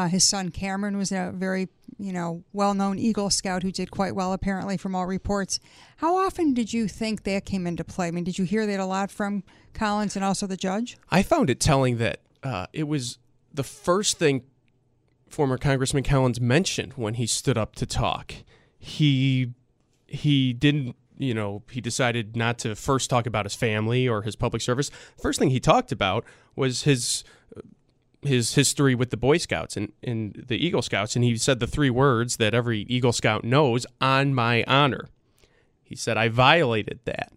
His 0.09 0.23
son 0.23 0.49
Cameron 0.49 0.97
was 0.97 1.11
a 1.11 1.31
very 1.33 1.69
you 1.99 2.11
know 2.11 2.43
well-known 2.53 2.97
Eagle 2.97 3.29
Scout 3.29 3.63
who 3.63 3.71
did 3.71 3.91
quite 3.91 4.15
well 4.15 4.33
apparently 4.33 4.77
from 4.77 4.95
all 4.95 5.05
reports. 5.05 5.59
How 5.97 6.17
often 6.17 6.53
did 6.53 6.73
you 6.73 6.87
think 6.87 7.23
that 7.23 7.45
came 7.45 7.67
into 7.67 7.83
play? 7.83 8.07
I 8.07 8.11
mean, 8.11 8.23
did 8.23 8.37
you 8.37 8.45
hear 8.45 8.65
that 8.65 8.79
a 8.79 8.85
lot 8.85 9.11
from 9.11 9.43
Collins 9.73 10.15
and 10.15 10.25
also 10.25 10.47
the 10.47 10.57
judge? 10.57 10.97
I 11.09 11.23
found 11.23 11.49
it 11.49 11.59
telling 11.59 11.97
that 11.97 12.21
uh, 12.43 12.67
it 12.73 12.87
was 12.87 13.19
the 13.53 13.63
first 13.63 14.17
thing 14.17 14.43
former 15.29 15.57
Congressman 15.57 16.03
Collins 16.03 16.39
mentioned 16.39 16.93
when 16.93 17.15
he 17.15 17.25
stood 17.25 17.57
up 17.57 17.75
to 17.75 17.85
talk. 17.85 18.33
He 18.77 19.53
he 20.07 20.53
didn't 20.53 20.95
you 21.17 21.33
know 21.33 21.63
he 21.71 21.81
decided 21.81 22.35
not 22.35 22.57
to 22.59 22.75
first 22.75 23.09
talk 23.09 23.25
about 23.25 23.45
his 23.45 23.55
family 23.55 24.07
or 24.07 24.21
his 24.21 24.35
public 24.35 24.61
service. 24.61 24.91
First 25.21 25.39
thing 25.39 25.49
he 25.49 25.59
talked 25.59 25.91
about 25.91 26.23
was 26.55 26.83
his 26.83 27.23
his 28.23 28.55
history 28.55 28.95
with 28.95 29.09
the 29.09 29.17
Boy 29.17 29.37
Scouts 29.37 29.77
and, 29.77 29.91
and 30.03 30.43
the 30.47 30.57
Eagle 30.57 30.81
Scouts, 30.81 31.15
and 31.15 31.23
he 31.23 31.37
said 31.37 31.59
the 31.59 31.67
three 31.67 31.89
words 31.89 32.37
that 32.37 32.53
every 32.53 32.81
Eagle 32.81 33.13
Scout 33.13 33.43
knows: 33.43 33.85
"On 34.01 34.33
my 34.33 34.63
honor." 34.67 35.07
He 35.83 35.95
said, 35.95 36.17
"I 36.17 36.29
violated 36.29 36.99
that." 37.05 37.33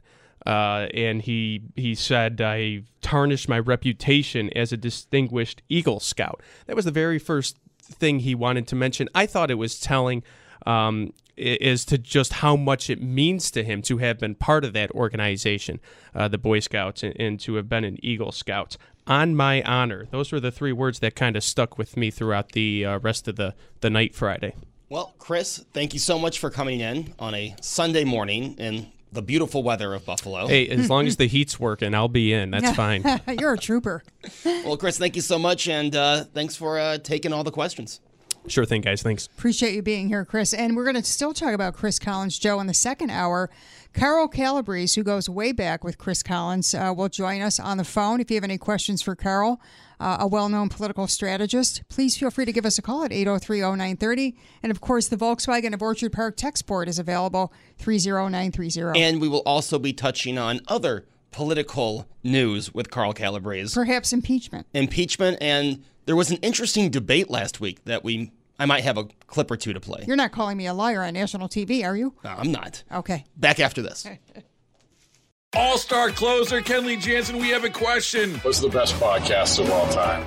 Uh, 0.47 0.87
and 0.95 1.23
he 1.23 1.63
he 1.75 1.95
said 1.95 2.41
I 2.41 2.83
tarnished 3.01 3.49
my 3.49 3.59
reputation 3.59 4.51
as 4.55 4.73
a 4.73 4.77
distinguished 4.77 5.63
Eagle 5.69 5.99
Scout. 5.99 6.41
That 6.67 6.77
was 6.77 6.85
the 6.85 6.93
very 6.93 7.19
first 7.19 7.57
thing 7.83 8.21
he 8.21 8.35
wanted 8.35 8.67
to 8.69 8.77
mention. 8.77 9.09
I 9.15 9.27
thought 9.27 9.51
it 9.51 9.55
was 9.55 9.81
telling 9.81 10.23
um, 10.65 11.13
as 11.39 11.85
to 11.87 11.99
just 11.99 12.35
how 12.35 12.57
much 12.57 12.89
it 12.89 13.03
means 13.03 13.51
to 13.51 13.63
him 13.63 13.83
to 13.83 13.99
have 13.99 14.19
been 14.19 14.35
part 14.35 14.65
of 14.65 14.73
that 14.73 14.91
organization, 14.93 15.81
uh, 16.15 16.29
the 16.29 16.39
Boy 16.39 16.61
Scouts, 16.61 17.03
and, 17.03 17.15
and, 17.19 17.41
to 17.41 17.57
have 17.57 17.69
been 17.69 17.85
an 17.85 17.99
Eagle 18.03 18.33
Scout. 18.33 18.77
On 19.07 19.37
my 19.37 19.63
honor, 19.63 20.07
those 20.11 20.33
were 20.33 20.41
the 20.41 20.51
three 20.51 20.73
words 20.73 20.99
that 21.01 21.15
kind 21.15 21.37
of 21.37 21.45
stuck 21.45 21.79
with 21.79 21.97
me 21.97 22.11
throughout 22.11 22.53
the 22.53 22.85
uh, 22.85 22.99
rest 22.99 23.29
of 23.29 23.37
the 23.37 23.55
the 23.81 23.91
night 23.91 24.15
Friday. 24.15 24.55
Well, 24.89 25.15
Chris, 25.19 25.65
thank 25.73 25.95
you 25.95 26.01
so 26.01 26.19
much 26.19 26.39
for 26.39 26.49
coming 26.49 26.81
in 26.81 27.15
on 27.19 27.35
a 27.35 27.55
Sunday 27.61 28.05
morning 28.05 28.55
and 28.59 28.87
the 29.13 29.23
beautiful 29.23 29.63
weather 29.63 29.95
of 29.95 30.05
Buffalo. 30.05 30.47
Hey, 30.47 30.69
as 30.69 30.89
long 30.89 31.07
as 31.07 31.17
the 31.17 31.27
heat's 31.27 31.59
working, 31.59 31.95
I'll 31.95 32.09
be 32.09 32.33
in. 32.33 32.51
That's 32.51 32.71
fine. 32.77 33.03
You're 33.39 33.55
a 33.55 33.59
trooper. 33.59 34.03
well, 34.45 34.77
Chris, 34.77 34.99
thank 34.99 35.17
you 35.17 35.23
so 35.23 35.39
much, 35.39 35.69
and 35.69 35.95
uh, 35.95 36.25
thanks 36.25 36.57
for 36.57 36.79
uh, 36.79 36.99
taking 36.99 37.33
all 37.33 37.45
the 37.45 37.51
questions. 37.51 38.01
Sure 38.49 38.65
thing, 38.65 38.81
guys. 38.81 39.03
Thanks. 39.03 39.27
Appreciate 39.27 39.75
you 39.75 39.83
being 39.83 40.09
here, 40.09 40.25
Chris. 40.25 40.55
And 40.55 40.77
we're 40.77 40.85
going 40.85 40.97
to 40.97 41.03
still 41.03 41.35
talk 41.35 41.53
about 41.53 41.75
Chris 41.75 41.99
Collins, 41.99 42.39
Joe, 42.39 42.61
in 42.61 42.67
the 42.67 42.75
second 42.75 43.11
hour. 43.11 43.51
Carl 43.93 44.29
Calabrese, 44.29 44.99
who 44.99 45.03
goes 45.03 45.29
way 45.29 45.53
back 45.53 45.83
with 45.83 45.97
Chris 45.97 46.23
Collins, 46.23 46.75
uh, 46.75 46.93
will 46.95 47.09
join 47.09 47.41
us 47.41 47.59
on 47.59 47.79
the 47.79 47.85
phone. 47.85 48.21
If 48.21 48.31
you 48.31 48.37
have 48.37 48.45
any 48.45 48.59
questions 48.59 49.01
for 49.01 49.17
Carl, 49.17 49.61
uh, 49.99 50.19
a 50.21 50.27
well 50.27 50.49
known 50.49 50.69
political 50.69 51.07
strategist, 51.07 51.83
please 51.89 52.17
feel 52.17 52.31
free 52.31 52.45
to 52.45 52.53
give 52.53 52.67
us 52.67 52.79
a 52.79 52.83
call 52.83 53.05
at 53.05 53.13
803 53.13 53.61
0930. 53.61 54.37
And 54.63 54.71
of 54.71 54.81
course, 54.81 55.09
the 55.09 55.17
Volkswagen 55.17 55.73
of 55.73 55.83
Orchard 55.83 56.13
Park 56.13 56.37
text 56.37 56.67
board 56.67 56.89
is 56.89 56.99
available 56.99 57.53
30930. 57.79 59.01
And 59.01 59.21
we 59.21 59.29
will 59.29 59.43
also 59.47 59.79
be 59.79 59.93
touching 59.93 60.37
on 60.37 60.61
other 60.69 61.07
political 61.31 62.07
news 62.23 62.73
with 62.75 62.91
Carl 62.91 63.13
Calabrese. 63.13 63.75
Perhaps 63.75 64.13
impeachment. 64.13 64.67
Impeachment. 64.75 65.39
And 65.41 65.85
there 66.07 66.17
was 66.17 66.31
an 66.31 66.39
interesting 66.39 66.91
debate 66.91 67.31
last 67.31 67.61
week 67.61 67.85
that 67.85 68.03
we. 68.03 68.33
I 68.59 68.65
might 68.65 68.85
have 68.85 68.97
a 68.97 69.05
clip 69.27 69.51
or 69.51 69.59
two 69.59 69.75
to 69.75 69.81
play. 69.81 70.05
You're 70.07 70.17
not 70.17 70.33
calling 70.33 70.57
me 70.57 70.67
a 70.67 70.73
liar 70.73 71.03
on 71.03 71.13
national 71.13 71.47
TV, 71.47 71.85
are 71.85 71.95
you? 71.95 72.15
No, 72.25 72.31
I'm 72.31 72.51
not. 72.51 72.85
Okay. 72.91 73.27
Back 73.37 73.61
after 73.61 73.83
this. 73.83 74.09
All 75.55 75.79
star 75.79 76.11
closer 76.11 76.61
Kenley 76.61 76.99
Jansen, 77.01 77.39
we 77.39 77.49
have 77.51 77.65
a 77.65 77.71
question. 77.71 78.35
What's 78.41 78.61
the 78.61 78.69
best 78.69 78.95
podcast 78.95 79.59
of 79.59 79.71
all 79.71 79.89
time? 79.89 80.27